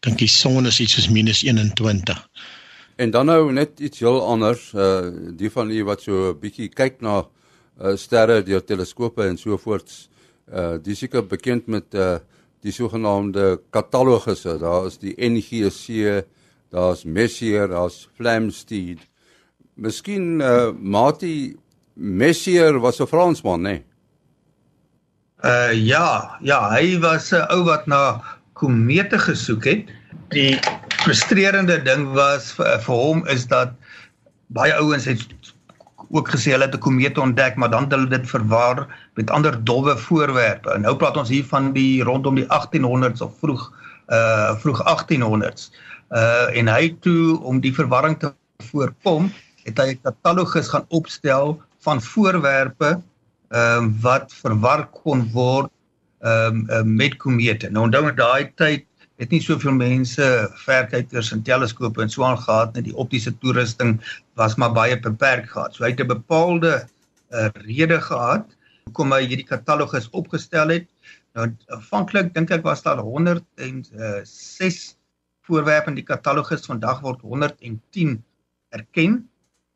Dink 0.00 0.18
die 0.18 0.28
son 0.28 0.66
is 0.66 0.80
iets 0.80 0.92
soos 0.92 1.08
-21. 1.08 2.28
En 2.96 3.10
dan 3.10 3.26
nou 3.26 3.52
net 3.52 3.80
iets 3.80 3.98
heel 3.98 4.20
anders, 4.26 4.72
uh 4.72 5.08
die 5.36 5.50
van 5.50 5.70
u 5.70 5.84
wat 5.84 6.02
so 6.02 6.30
'n 6.30 6.38
bietjie 6.40 6.68
kyk 6.68 7.00
na 7.00 7.26
uh 7.80 7.96
sterre 7.96 8.42
deur 8.42 8.64
teleskope 8.64 9.24
en 9.24 9.38
so 9.38 9.56
voorts. 9.56 10.08
Uh 10.52 10.76
dis 10.82 10.98
seker 10.98 11.26
bekend 11.26 11.66
met 11.66 11.94
uh 11.94 12.18
die 12.60 12.72
sogenaamde 12.72 13.60
katalogusse. 13.70 14.58
Daar 14.58 14.86
is 14.86 14.98
die 14.98 15.14
NGC, 15.16 16.24
daar's 16.68 17.04
Messier, 17.04 17.68
daar's 17.68 18.08
Flamsteed. 18.14 18.98
Miskien 19.74 20.40
uh 20.40 20.72
Mati 20.72 21.56
Messier 21.94 22.80
was 22.80 23.00
'n 23.00 23.06
Fransman, 23.06 23.60
né? 23.60 23.70
Nee? 23.70 23.89
Uh 25.40 25.72
ja, 25.72 26.36
ja, 26.44 26.68
hy 26.68 26.98
was 27.00 27.32
'n 27.32 27.48
ou 27.48 27.64
wat 27.64 27.86
na 27.86 28.20
komete 28.52 29.18
gesoek 29.18 29.64
het. 29.64 29.88
Die 30.28 30.58
frustrerende 31.00 31.80
ding 31.82 32.12
was 32.12 32.52
vir, 32.52 32.76
vir 32.84 32.94
hom 32.94 33.26
is 33.26 33.46
dat 33.48 33.72
baie 34.52 34.74
ouens 34.74 35.04
het 35.08 35.24
ook 36.10 36.28
gesê 36.28 36.52
hulle 36.52 36.68
het 36.68 36.74
'n 36.74 36.84
komeet 36.84 37.18
ontdek, 37.18 37.56
maar 37.56 37.70
dan 37.70 37.88
het 37.88 37.92
hulle 37.92 38.08
dit 38.08 38.26
verwar 38.28 38.86
met 39.14 39.30
ander 39.30 39.64
dowwe 39.64 39.96
voorwerpe. 39.96 40.70
En 40.70 40.80
nou 40.80 40.96
praat 40.96 41.16
ons 41.16 41.28
hier 41.28 41.44
van 41.44 41.72
die 41.72 42.02
rondom 42.02 42.34
die 42.34 42.46
1800s 42.46 43.22
of 43.22 43.32
vroeg 43.40 43.72
uh 44.08 44.56
vroeg 44.60 44.82
1800s. 44.84 45.72
Uh 46.10 46.56
en 46.56 46.68
hy 46.68 46.96
toe 47.00 47.40
om 47.40 47.60
die 47.60 47.74
verwarring 47.74 48.18
te 48.18 48.34
voorkom, 48.58 49.32
het 49.64 49.78
hy 49.78 49.88
'n 49.96 50.00
katalogus 50.02 50.68
gaan 50.68 50.84
opstel 50.88 51.62
van 51.80 52.02
voorwerpe 52.02 53.00
ehm 53.50 53.86
uh, 53.88 54.02
wat 54.02 54.32
verwar 54.32 54.86
kon 54.94 55.24
word 55.34 55.70
ehm 56.20 56.60
um, 56.60 56.66
uh, 56.70 56.82
met 56.82 57.16
komete. 57.16 57.70
Nou 57.70 57.84
onthou 57.88 58.08
in 58.08 58.16
daai 58.16 58.52
tyd 58.54 58.86
het 59.20 59.32
nie 59.34 59.40
soveel 59.44 59.74
mense 59.76 60.26
verkykers 60.62 61.32
en 61.34 61.42
teleskope 61.44 62.02
en 62.02 62.12
so 62.12 62.24
aan 62.24 62.38
gehad 62.40 62.74
nie. 62.74 62.86
Die 62.88 62.96
optiese 62.96 63.32
toerusting 63.42 63.98
was 64.40 64.56
maar 64.56 64.72
baie 64.72 64.96
beperk 65.00 65.50
gehad. 65.50 65.74
So 65.74 65.84
hy 65.84 65.90
het 65.90 66.00
'n 66.00 66.12
bepaalde 66.14 66.86
uh, 67.32 67.48
rede 67.66 68.00
gehad 68.00 68.46
hoekom 68.84 69.12
hy 69.12 69.26
hierdie 69.26 69.46
katalogus 69.46 70.08
opgestel 70.10 70.68
het. 70.68 70.86
Nou 71.34 71.50
aanvanklik 71.74 72.32
dink 72.34 72.50
ek 72.50 72.64
was 72.66 72.82
daar 72.82 72.98
106 72.98 73.44
uh, 73.96 74.80
voorwerpe 75.46 75.90
in 75.90 75.98
die 75.98 76.06
katalogus. 76.06 76.66
Vandag 76.66 77.02
word 77.02 77.20
110 77.20 78.24
erken. 78.70 79.28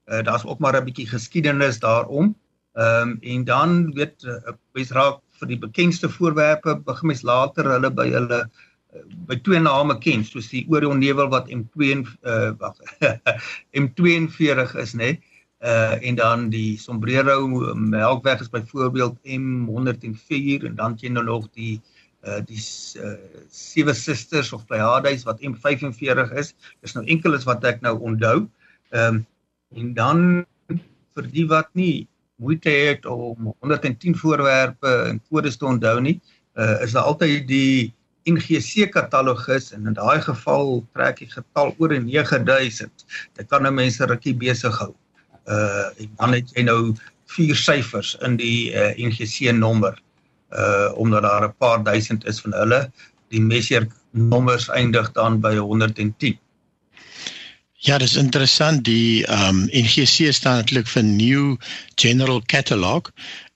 Uh, 0.07 0.23
Daar's 0.23 0.45
ook 0.45 0.59
maar 0.59 0.81
'n 0.81 0.85
bietjie 0.85 1.09
geskiedenis 1.09 1.79
daarom. 1.79 2.35
Ehm 2.75 3.09
um, 3.09 3.19
en 3.23 3.45
dan 3.45 3.93
weet 3.95 4.25
ek 4.27 4.55
uh, 4.55 4.61
wys 4.75 4.91
raak 4.91 5.21
vir 5.39 5.51
die 5.53 5.59
bekendste 5.63 6.09
voorwerpe 6.11 6.73
begin 6.87 7.13
mens 7.13 7.21
later 7.23 7.69
hulle 7.71 7.91
by 7.95 8.09
hulle 8.11 8.41
uh, 8.43 9.03
by 9.29 9.37
twee 9.47 9.61
name 9.63 9.95
ken 10.03 10.25
soos 10.27 10.49
die 10.51 10.65
Orion 10.73 10.99
nevel 10.99 11.29
wat 11.31 11.47
M2 11.55 12.01
uh 12.03 12.51
wag 12.59 12.81
M42 13.83 14.75
is 14.83 14.95
nê 14.99 15.11
uh 15.63 15.95
en 16.03 16.19
dan 16.19 16.49
die 16.51 16.75
Sombrero 16.83 17.37
Melkweg 17.79 18.43
is 18.43 18.51
byvoorbeeld 18.51 19.21
M104 19.23 20.67
en 20.67 20.75
dan 20.81 20.97
jy 20.99 21.13
nou 21.15 21.23
nog 21.29 21.47
die 21.55 21.77
uh 22.27 22.41
die 22.49 22.59
uh, 22.99 23.13
Sewe 23.55 23.95
Sisters 23.95 24.51
of 24.53 24.67
Pleiades 24.67 25.23
wat 25.29 25.39
M45 25.47 26.35
is. 26.43 26.55
Dis 26.83 26.97
nou 26.99 27.05
enkeles 27.07 27.47
wat 27.47 27.63
ek 27.71 27.87
nou 27.87 27.95
onthou. 28.01 28.49
Ehm 28.91 29.23
um, 29.23 29.23
en 29.75 29.95
dan 29.95 30.19
vir 31.15 31.31
die 31.35 31.47
wat 31.51 31.71
nie 31.79 32.07
moeite 32.37 32.71
het 32.71 33.07
om 33.07 33.55
110 33.59 34.17
voorwerpe 34.17 34.95
en 35.11 35.21
kodes 35.31 35.57
te 35.57 35.67
onthou 35.67 36.01
nie 36.01 36.21
uh 36.55 36.83
is 36.83 36.93
daar 36.95 37.11
altyd 37.11 37.49
die 37.49 37.95
NGC 38.25 38.89
katalogus 38.91 39.73
en 39.73 39.87
in 39.87 39.97
daai 39.97 40.21
geval 40.23 40.79
trek 40.97 41.19
die 41.21 41.29
getal 41.29 41.75
oor 41.79 41.93
9000. 41.93 43.05
Dit 43.37 43.49
kan 43.51 43.67
nou 43.67 43.73
mense 43.75 44.07
rukkie 44.07 44.37
besig 44.37 44.79
hou. 44.81 44.93
Uh 45.45 45.91
en 46.01 46.15
dan 46.17 46.39
het 46.39 46.55
jy 46.57 46.65
nou 46.65 46.95
vier 47.35 47.59
syfers 47.59 48.15
in 48.25 48.39
die 48.41 48.71
uh, 48.73 48.95
NGC 48.97 49.53
nommer. 49.53 49.99
Uh 50.55 50.93
omdat 50.97 51.23
daar 51.23 51.49
'n 51.49 51.55
paar 51.59 51.83
duisend 51.83 52.25
is 52.27 52.41
van 52.41 52.55
hulle, 52.55 52.91
die 53.29 53.41
Messier 53.41 53.89
nommers 54.13 54.69
eindig 54.69 55.13
dan 55.13 55.41
by 55.41 55.57
110. 55.57 56.39
Ja, 57.85 57.99
dis 58.01 58.15
interessant. 58.17 58.85
Die 58.85 59.27
ehm 59.29 59.49
um, 59.49 59.65
NGC 59.69 60.31
staan 60.33 60.57
natuurlik 60.63 60.89
vir 60.89 61.03
New 61.05 61.57
General 62.01 62.41
Catalog 62.47 63.11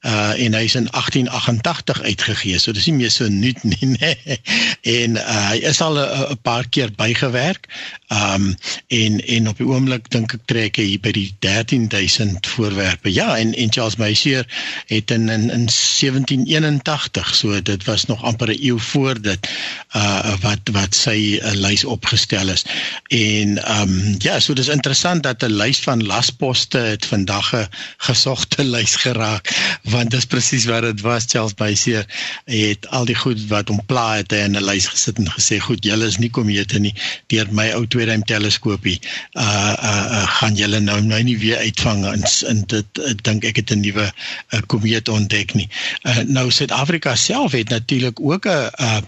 uh 0.06 0.30
en 0.38 0.54
hy's 0.54 0.74
in 0.78 0.86
1888 0.90 2.02
uitgegee. 2.02 2.58
So 2.58 2.72
dis 2.72 2.86
nie 2.86 2.94
meer 3.00 3.10
so 3.10 3.26
nuut 3.28 3.62
nie, 3.66 3.86
nee. 3.98 4.38
En 4.86 5.16
uh, 5.18 5.48
hy 5.50 5.56
is 5.66 5.80
al 5.82 5.98
'n 5.98 6.38
paar 6.42 6.68
keer 6.70 6.92
bygewerk. 6.94 7.66
Um 8.08 8.54
en 8.88 9.18
en 9.26 9.48
op 9.48 9.58
die 9.58 9.66
oomblik 9.66 10.06
dink 10.14 10.32
ek 10.32 10.44
trek 10.46 10.78
hy 10.78 11.00
by 11.02 11.12
die 11.12 11.34
13000 11.42 12.46
voorwerpe. 12.46 13.10
Ja, 13.12 13.36
en 13.36 13.54
en 13.54 13.72
Charles 13.72 13.98
Messier 13.98 14.46
het 14.86 15.10
in 15.10 15.28
in, 15.28 15.50
in 15.50 15.66
1781, 15.66 17.34
so 17.34 17.62
dit 17.62 17.84
was 17.84 18.06
nog 18.06 18.22
amper 18.22 18.54
'n 18.54 18.62
eeu 18.62 18.78
voor 18.78 19.20
dit 19.20 19.50
uh 19.96 20.36
wat 20.46 20.70
wat 20.72 20.94
sy 20.94 21.40
'n 21.42 21.46
uh, 21.46 21.54
lys 21.58 21.84
opgestel 21.84 22.48
is. 22.48 22.64
En 23.10 23.58
um 23.80 24.14
ja, 24.18 24.38
so 24.40 24.54
dis 24.54 24.70
interessant 24.70 25.22
dat 25.22 25.42
'n 25.42 25.58
lys 25.58 25.78
van 25.82 26.06
lasposte 26.06 26.78
het 26.78 27.06
vandag 27.06 27.52
'n 27.52 27.68
gesogte 27.96 28.64
lys 28.64 28.94
geraak 28.94 29.50
want 29.98 30.14
dis 30.14 30.26
presies 30.30 30.66
wat 30.70 30.86
dit 30.86 31.02
was 31.06 31.26
Charles 31.28 31.54
Bayseer 31.58 32.06
het 32.48 32.86
al 32.94 33.08
die 33.08 33.16
goed 33.18 33.40
wat 33.50 33.70
hom 33.72 33.80
pla 33.90 34.06
het 34.20 34.32
in 34.36 34.56
'n 34.56 34.64
lys 34.64 34.86
gesit 34.92 35.18
en 35.18 35.30
gesê 35.34 35.58
goed 35.64 35.84
julle 35.84 36.06
is 36.06 36.18
nie 36.22 36.30
komete 36.30 36.78
nie. 36.78 36.94
Deur 37.26 37.50
my 37.50 37.68
ou 37.76 37.84
tweeduim 37.86 38.22
teleskoopie 38.22 38.98
uh 39.34 39.44
uh, 39.44 40.04
uh 40.18 40.26
gaan 40.38 40.54
julle 40.54 40.80
nou 40.80 41.00
nou 41.00 41.22
nie 41.22 41.38
weer 41.38 41.58
uitvang 41.58 42.04
en, 42.12 42.24
en 42.52 42.62
dit 42.74 43.02
uh, 43.02 43.14
dink 43.22 43.44
ek 43.44 43.56
het 43.62 43.74
'n 43.74 43.80
nuwe 43.80 44.06
uh, 44.06 44.60
komeet 44.66 45.08
ontdek 45.08 45.54
nie. 45.54 45.68
Uh, 46.02 46.18
nou 46.26 46.50
Suid-Afrika 46.50 47.14
self 47.14 47.52
het 47.52 47.68
natuurlik 47.68 48.20
ook 48.20 48.46
'n 48.46 48.70
'n 48.78 49.04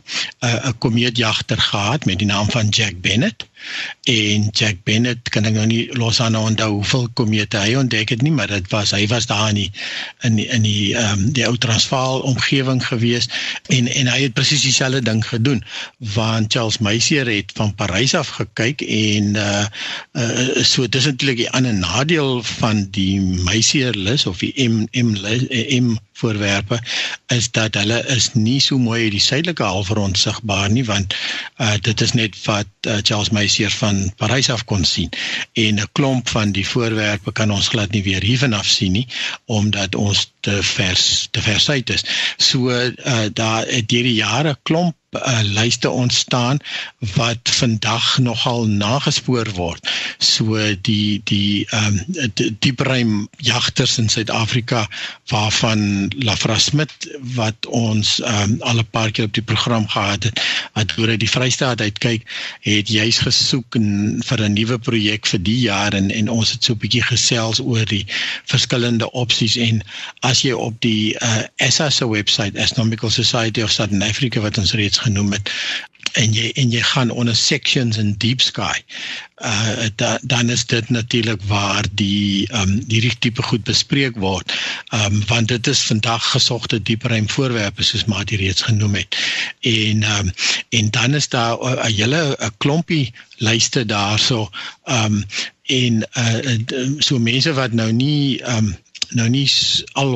'n 0.71 0.79
komeetjagter 0.79 1.61
gehad 1.61 2.05
met 2.05 2.19
die 2.19 2.27
naam 2.27 2.51
van 2.51 2.69
Jack 2.69 3.01
Bennett 3.01 3.50
en 4.11 4.49
Jack 4.51 4.83
Bennett 4.85 5.29
kan 5.35 5.45
ek 5.49 5.55
nou 5.55 5.67
nie 5.69 5.83
los 5.99 6.21
aan 6.21 6.37
onthou 6.39 6.71
hoeveel 6.79 7.09
komete 7.19 7.61
hy 7.61 7.75
ontdek 7.81 8.15
het 8.15 8.23
nie 8.25 8.33
maar 8.35 8.51
dit 8.51 8.67
was 8.73 8.95
hy 8.97 9.05
was 9.13 9.29
daar 9.31 9.51
in 9.53 9.61
die 9.61 9.71
in 10.27 10.39
die, 10.41 10.47
in 10.49 10.65
die 10.67 10.95
ehm 10.97 11.19
um, 11.19 11.33
die 11.37 11.47
ou 11.47 11.57
Transvaal 11.61 12.25
omgewing 12.31 12.81
gewees 12.87 13.29
en 13.69 13.89
en 13.89 14.11
hy 14.11 14.19
het 14.25 14.37
presies 14.39 14.65
dieselfde 14.67 15.03
ding 15.07 15.23
gedoen 15.27 15.63
want 16.17 16.53
Charles 16.53 16.81
Messier 16.85 17.29
het 17.29 17.53
van 17.55 17.75
Parys 17.75 18.15
af 18.15 18.33
gekyk 18.41 18.85
en 18.87 19.35
uh, 19.37 19.67
uh 20.17 20.65
so 20.65 20.89
dis 20.89 21.07
eintlik 21.11 21.43
die 21.45 21.51
ander 21.57 21.75
nadeel 21.75 22.43
van 22.57 22.87
die 22.95 23.21
Messier 23.21 23.97
lus 23.97 24.27
of 24.27 24.41
die 24.45 24.55
M 24.69 24.87
M 24.93 25.17
M 25.81 25.99
voorwerpe 26.21 26.79
is 27.35 27.51
dat 27.57 27.75
hulle 27.79 28.01
is 28.15 28.31
nie 28.35 28.61
so 28.61 28.79
mooi 28.79 29.03
uit 29.05 29.17
die 29.17 29.23
suidelike 29.25 29.65
halfrond 29.65 30.19
sigbaar 30.19 30.69
nie 30.71 30.85
want 30.89 31.17
uh, 31.17 31.75
dit 31.89 32.05
is 32.07 32.15
net 32.19 32.37
wat 32.45 32.69
uh, 32.89 32.99
Charles 33.03 33.33
Messier 33.37 33.73
van 33.81 34.03
Parys 34.21 34.51
af 34.51 34.65
kon 34.65 34.85
sien. 34.85 35.11
En 35.53 35.81
'n 35.81 35.89
klomp 35.93 36.29
van 36.29 36.53
die 36.53 36.67
voorwerpe 36.67 37.33
kan 37.33 37.51
ons 37.51 37.69
glad 37.69 37.91
nie 37.97 38.03
weer 38.03 38.23
hiervan 38.23 38.53
af 38.53 38.67
sien 38.67 38.93
nie 38.93 39.07
omdat 39.45 39.95
ons 39.95 40.31
te 40.41 40.63
vers 40.63 41.29
te 41.31 41.43
versuit 41.43 41.91
is. 41.91 42.05
So 42.37 42.71
uh, 42.71 43.29
daar 43.33 43.67
het 43.67 43.89
deur 43.89 44.09
die 44.09 44.19
jare 44.21 44.59
klomp 44.63 44.97
uh, 45.11 45.41
lyste 45.43 45.91
ontstaan 45.91 46.59
wat 47.15 47.39
vandag 47.43 48.19
nogal 48.19 48.67
nagespoor 48.67 49.51
word. 49.55 49.89
So 50.19 50.59
die 50.83 51.21
die 51.25 51.67
ehm 51.71 51.99
um, 51.99 52.31
die, 52.35 52.57
die 52.59 52.73
brein 52.73 53.29
jagters 53.37 53.99
in 53.99 54.09
Suid-Afrika 54.09 54.87
waarvan 55.27 56.11
Lafra 56.17 56.59
Smit 56.59 56.93
wat 57.35 57.67
ons 57.67 58.21
ehm 58.21 58.43
um, 58.43 58.63
al 58.63 58.79
'n 58.79 58.91
paar 58.91 59.11
keer 59.11 59.25
op 59.25 59.35
die 59.35 59.43
program 59.43 59.89
gehad 59.89 60.23
het, 60.23 60.41
wat 60.73 60.95
oor 60.99 61.17
die 61.17 61.31
Vrystaat 61.31 61.81
uitkyk, 61.81 62.23
het 62.61 62.89
juis 62.89 63.19
gesoek 63.19 63.75
en, 63.75 64.23
vir 64.25 64.41
'n 64.47 64.53
nuwe 64.53 64.79
projek 64.79 65.27
vir 65.27 65.43
die 65.43 65.59
jaar 65.59 65.93
en 65.93 66.11
en 66.11 66.29
ons 66.29 66.51
het 66.51 66.65
so 66.65 66.73
'n 66.73 66.79
bietjie 66.79 67.03
gesels 67.03 67.61
oor 67.61 67.85
die 67.85 68.07
verskillende 68.45 69.11
opsies 69.11 69.57
en 69.57 69.83
as 70.21 70.43
jy 70.43 70.53
op 70.53 70.81
die 70.81 71.15
uh, 71.19 71.43
SA 71.59 71.91
se 71.91 72.09
webwerf 72.09 72.55
Astronomical 72.55 73.11
Society 73.11 73.63
of 73.63 73.71
Southern 73.71 74.03
Africa 74.03 74.41
wat 74.41 74.59
ons 74.59 74.73
reeds 74.73 75.00
genoem 75.07 75.33
het 75.33 75.53
en 76.19 76.33
jy 76.35 76.51
en 76.59 76.73
jy 76.73 76.81
gaan 76.83 77.11
onder 77.11 77.37
sections 77.37 77.99
in 78.01 78.15
deep 78.23 78.41
sky. 78.43 78.75
Uh 79.39 79.87
da, 79.97 80.19
dan 80.23 80.51
is 80.51 80.67
dit 80.67 80.91
natuurlik 80.91 81.43
waar 81.47 81.87
die 81.95 82.49
um 82.57 82.81
hierdie 82.89 83.15
tipe 83.19 83.43
goed 83.43 83.65
bespreek 83.69 84.19
word. 84.19 84.53
Um 84.97 85.23
want 85.31 85.49
dit 85.49 85.67
is 85.71 85.83
vandag 85.87 86.31
gesogte 86.33 86.83
diepruim 86.83 87.29
voorwerpe 87.29 87.87
soos 87.87 88.05
maar 88.11 88.27
jy 88.27 88.41
reeds 88.43 88.67
genoem 88.67 88.99
het. 89.03 89.19
En 89.61 90.05
um 90.19 90.33
en 90.69 90.91
dan 90.91 91.15
is 91.15 91.29
daar 91.29 91.57
'n 91.61 91.95
hele 91.95 92.37
'n 92.39 92.55
klompie 92.59 93.13
lyste 93.39 93.87
daarso 93.87 94.51
um 94.85 95.25
en 95.67 96.05
uh 96.19 96.59
so 96.99 97.19
mense 97.19 97.53
wat 97.53 97.73
nou 97.73 97.93
nie 97.93 98.43
um 98.43 98.77
nou 99.11 99.29
nie 99.29 99.51
al 99.93 100.15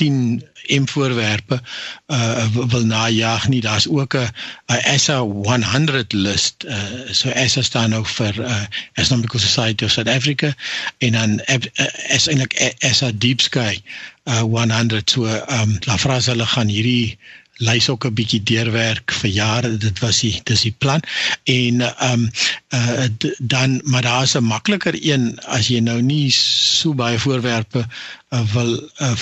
110 0.00 0.48
M 0.66 0.86
voorwerpe 0.88 1.60
uh 2.06 2.46
wil 2.68 2.84
najag 2.84 3.48
nie. 3.48 3.60
Daar's 3.60 3.88
ook 3.88 4.14
'n 4.14 4.98
SA 4.98 5.18
100 5.18 6.12
list. 6.12 6.64
Uh 6.64 6.76
so 7.10 7.30
SA 7.46 7.62
staan 7.62 7.90
nou 7.90 8.04
vir 8.06 8.40
uh 8.40 8.62
Astronomical 8.94 9.40
Society 9.40 9.84
of 9.84 9.90
South 9.90 10.08
Africa 10.08 10.54
en 10.98 11.12
dan 11.12 11.30
uh, 11.46 11.86
is 12.08 12.28
eintlik 12.28 12.74
SA 12.80 13.10
Deep 13.14 13.40
Sky 13.40 13.82
uh 14.24 14.40
100 14.40 15.10
so 15.10 15.24
um 15.60 15.78
la 15.80 15.98
frase 15.98 16.30
hulle 16.30 16.46
gaan 16.46 16.68
hierdie 16.68 17.18
lys 17.60 17.88
ook 17.88 18.04
'n 18.06 18.14
bietjie 18.14 18.42
deurwerk 18.42 19.12
vir 19.12 19.30
jare 19.30 19.76
dit 19.76 19.98
was 19.98 20.20
die 20.20 20.40
dis 20.44 20.60
die 20.60 20.74
plan 20.78 21.00
en 21.44 21.80
ehm 21.80 22.12
um, 22.12 22.30
uh, 22.68 23.04
dan 23.38 23.80
maar 23.84 24.02
daar's 24.02 24.34
'n 24.34 24.44
makliker 24.44 24.94
een 24.96 25.40
as 25.40 25.68
jy 25.68 25.80
nou 25.80 26.00
nie 26.02 26.30
so 26.30 26.94
baie 26.94 27.18
voorwerpe 27.18 27.86
uh, 28.30 28.42
wil 28.52 28.90
uh, 28.98 29.14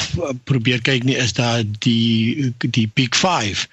probeer 0.44 0.81
kyk 0.85 1.05
nie 1.09 1.16
is 1.16 1.33
daar 1.33 1.62
die 1.85 2.53
die 2.59 2.88
big 2.94 3.16
5 3.16 3.66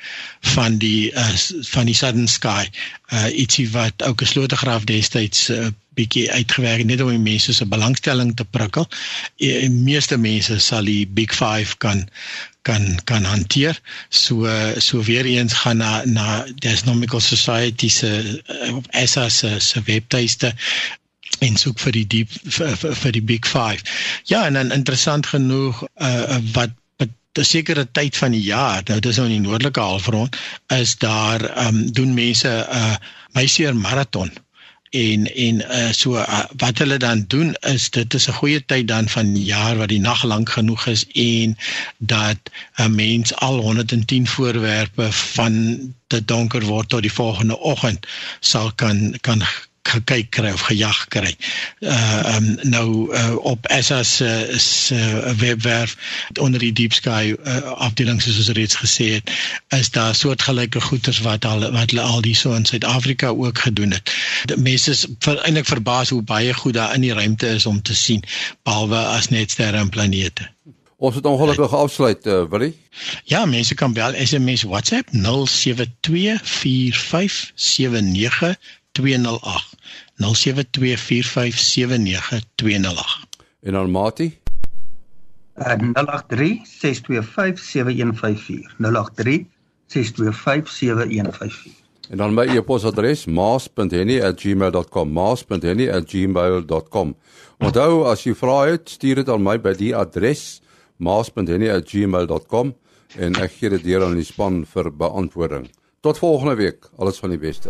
van 0.56 0.78
die 0.78 1.12
uh, 1.12 1.32
van 1.72 1.90
die 1.92 1.96
sudden 1.96 2.28
sky 2.32 2.64
uh, 3.12 3.28
ietsie 3.32 3.68
wat 3.72 4.04
ook 4.04 4.22
'n 4.22 4.32
slotegraaf 4.34 4.84
destyds 4.84 5.50
uh, 5.50 5.68
bietjie 5.96 6.32
uitgewerk 6.32 6.84
net 6.86 7.02
om 7.02 7.12
die 7.12 7.20
mense 7.20 7.54
se 7.56 7.66
belangstelling 7.66 8.36
te 8.36 8.44
prikkel. 8.44 8.88
Die 9.40 9.70
meeste 9.70 10.18
mense 10.20 10.60
sal 10.60 10.84
die 10.84 11.08
big 11.08 11.32
5 11.36 11.78
kan 11.78 12.08
kan 12.68 13.00
kan 13.06 13.24
hanteer. 13.24 13.80
So 14.10 14.50
so 14.78 15.04
weer 15.04 15.26
eens 15.26 15.54
gaan 15.54 15.78
na 15.78 16.02
na 16.06 16.46
Astronomical 16.60 17.20
Society 17.22 17.90
se 17.90 18.42
ESA 18.92 19.30
se 19.30 19.60
se 19.60 19.82
webtuiste 19.86 20.54
en 21.40 21.58
soek 21.58 21.80
vir 21.80 21.92
die 21.92 22.08
diep 22.08 22.30
vir, 22.44 22.76
vir, 22.78 22.96
vir 22.96 23.12
die 23.12 23.22
big 23.34 23.48
5. 23.48 23.84
Ja, 24.32 24.46
en 24.46 24.54
dan 24.54 24.72
interessant 24.72 25.28
genoeg 25.28 25.84
uh 25.96 26.40
wat 26.54 26.72
'n 27.36 27.44
sekere 27.44 27.88
tyd 27.92 28.18
van 28.18 28.32
die 28.32 28.42
jaar, 28.42 28.82
nou 28.88 29.00
dis 29.00 29.18
nou 29.20 29.28
in 29.28 29.34
die 29.36 29.48
noordelike 29.50 29.80
halfrond, 29.80 30.36
is 30.72 30.96
daar 30.98 31.44
ehm 31.44 31.68
um, 31.68 31.92
doen 31.92 32.14
mense 32.14 32.48
'n 32.48 32.76
uh, 32.78 32.96
Meisier 33.36 33.76
marathon 33.76 34.32
en 34.96 35.26
en 35.36 35.56
uh, 35.56 35.92
so 35.92 36.16
uh, 36.16 36.44
wat 36.58 36.78
hulle 36.78 36.98
dan 36.98 37.24
doen 37.28 37.54
is 37.74 37.90
dit 37.90 38.14
is 38.14 38.28
'n 38.28 38.38
goeie 38.40 38.66
tyd 38.66 38.88
dan 38.88 39.10
van 39.10 39.34
die 39.34 39.44
jaar 39.44 39.76
wat 39.78 39.90
die 39.90 40.00
nag 40.00 40.24
lank 40.24 40.50
genoeg 40.50 40.88
is 40.88 41.06
en 41.14 41.58
dat 41.98 42.38
'n 42.76 42.96
mens 42.96 43.36
al 43.36 43.60
110 43.60 44.28
voorwerpe 44.28 45.12
van 45.12 45.54
dit 46.08 46.28
donker 46.28 46.64
word 46.64 46.90
tot 46.90 47.02
die 47.02 47.12
volgende 47.12 47.60
oggend 47.60 48.08
sal 48.40 48.72
kan 48.76 49.18
kan 49.22 49.44
gekyk 49.86 50.30
kry 50.34 50.52
of 50.54 50.64
gejag 50.68 51.00
kry. 51.14 51.36
Uh 51.80 52.36
um 52.36 52.48
nou 52.64 52.88
uh, 53.14 53.36
op 53.52 53.68
SA 53.80 54.04
se 54.04 54.54
se 54.58 55.00
webwerf 55.38 55.96
onder 56.40 56.60
die 56.60 56.74
deep 56.74 56.94
sky 56.94 57.36
uh, 57.36 57.58
afdeling 57.88 58.22
soos 58.22 58.38
ons 58.38 58.54
reeds 58.58 58.76
gesê 58.82 59.10
het, 59.18 59.32
is 59.78 59.92
daar 59.96 60.16
soortgelyke 60.16 60.82
goeders 60.82 61.22
wat 61.26 61.46
al 61.46 61.72
wat 61.72 61.90
hulle 61.94 62.02
al 62.02 62.24
hier 62.24 62.36
so 62.36 62.54
in 62.54 62.66
Suid-Afrika 62.66 63.28
ook 63.28 63.60
gedoen 63.68 63.92
het. 63.92 64.14
Mense 64.58 64.92
is 64.92 65.06
ver, 65.20 65.42
eintlik 65.44 65.70
verbaas 65.70 66.10
hoe 66.10 66.22
baie 66.22 66.54
goed 66.54 66.74
daar 66.74 66.94
in 66.96 67.02
die 67.06 67.14
ruimte 67.14 67.48
is 67.48 67.66
om 67.66 67.82
te 67.82 67.96
sien 67.96 68.24
behalwe 68.64 68.98
as 68.98 69.30
net 69.30 69.52
sterre 69.52 69.78
en 69.78 69.90
planete. 69.90 70.50
Ons 70.98 71.16
het 71.16 71.26
ongelukkig 71.26 71.74
afsluit, 71.74 72.26
uh, 72.26 72.44
Willie. 72.50 72.78
Ja, 73.24 73.46
mense 73.46 73.76
kan 73.76 73.94
bel 73.94 74.14
SMS 74.26 74.64
WhatsApp 74.64 75.10
0724579208. 75.12 75.18
208 78.96 79.76
0724579208 80.16 80.24
En 83.62 83.72
dan 83.72 83.92
Mati? 83.92 84.40
Uh, 85.58 85.74
083 85.94 86.62
6257154 86.66 86.70
En 92.10 92.18
dan 92.18 92.34
my 92.34 92.56
e-posadres 92.56 93.26
maas.henny@gmail.com 93.26 95.12
maas.henny@gmail.com 95.12 97.16
Onthou 97.58 98.06
as 98.12 98.24
jy 98.24 98.36
vra 98.36 98.66
het, 98.68 98.90
stuur 98.90 99.16
dit 99.16 99.30
aan 99.30 99.44
my 99.44 99.62
by 99.62 99.74
die 99.80 99.96
adres 99.96 100.62
maas.henny@gmail.com 100.98 102.76
en 103.16 103.36
ek 103.42 103.52
gee 103.60 103.70
dit 103.70 103.84
deur 103.84 104.04
aan 104.06 104.16
die 104.20 104.28
span 104.28 104.66
vir 104.68 104.92
beantwoording. 104.92 105.70
Tot 106.02 106.18
volgende 106.18 106.56
week. 106.56 106.90
Alles 106.98 107.18
van 107.18 107.30
die 107.30 107.40
beste. 107.40 107.70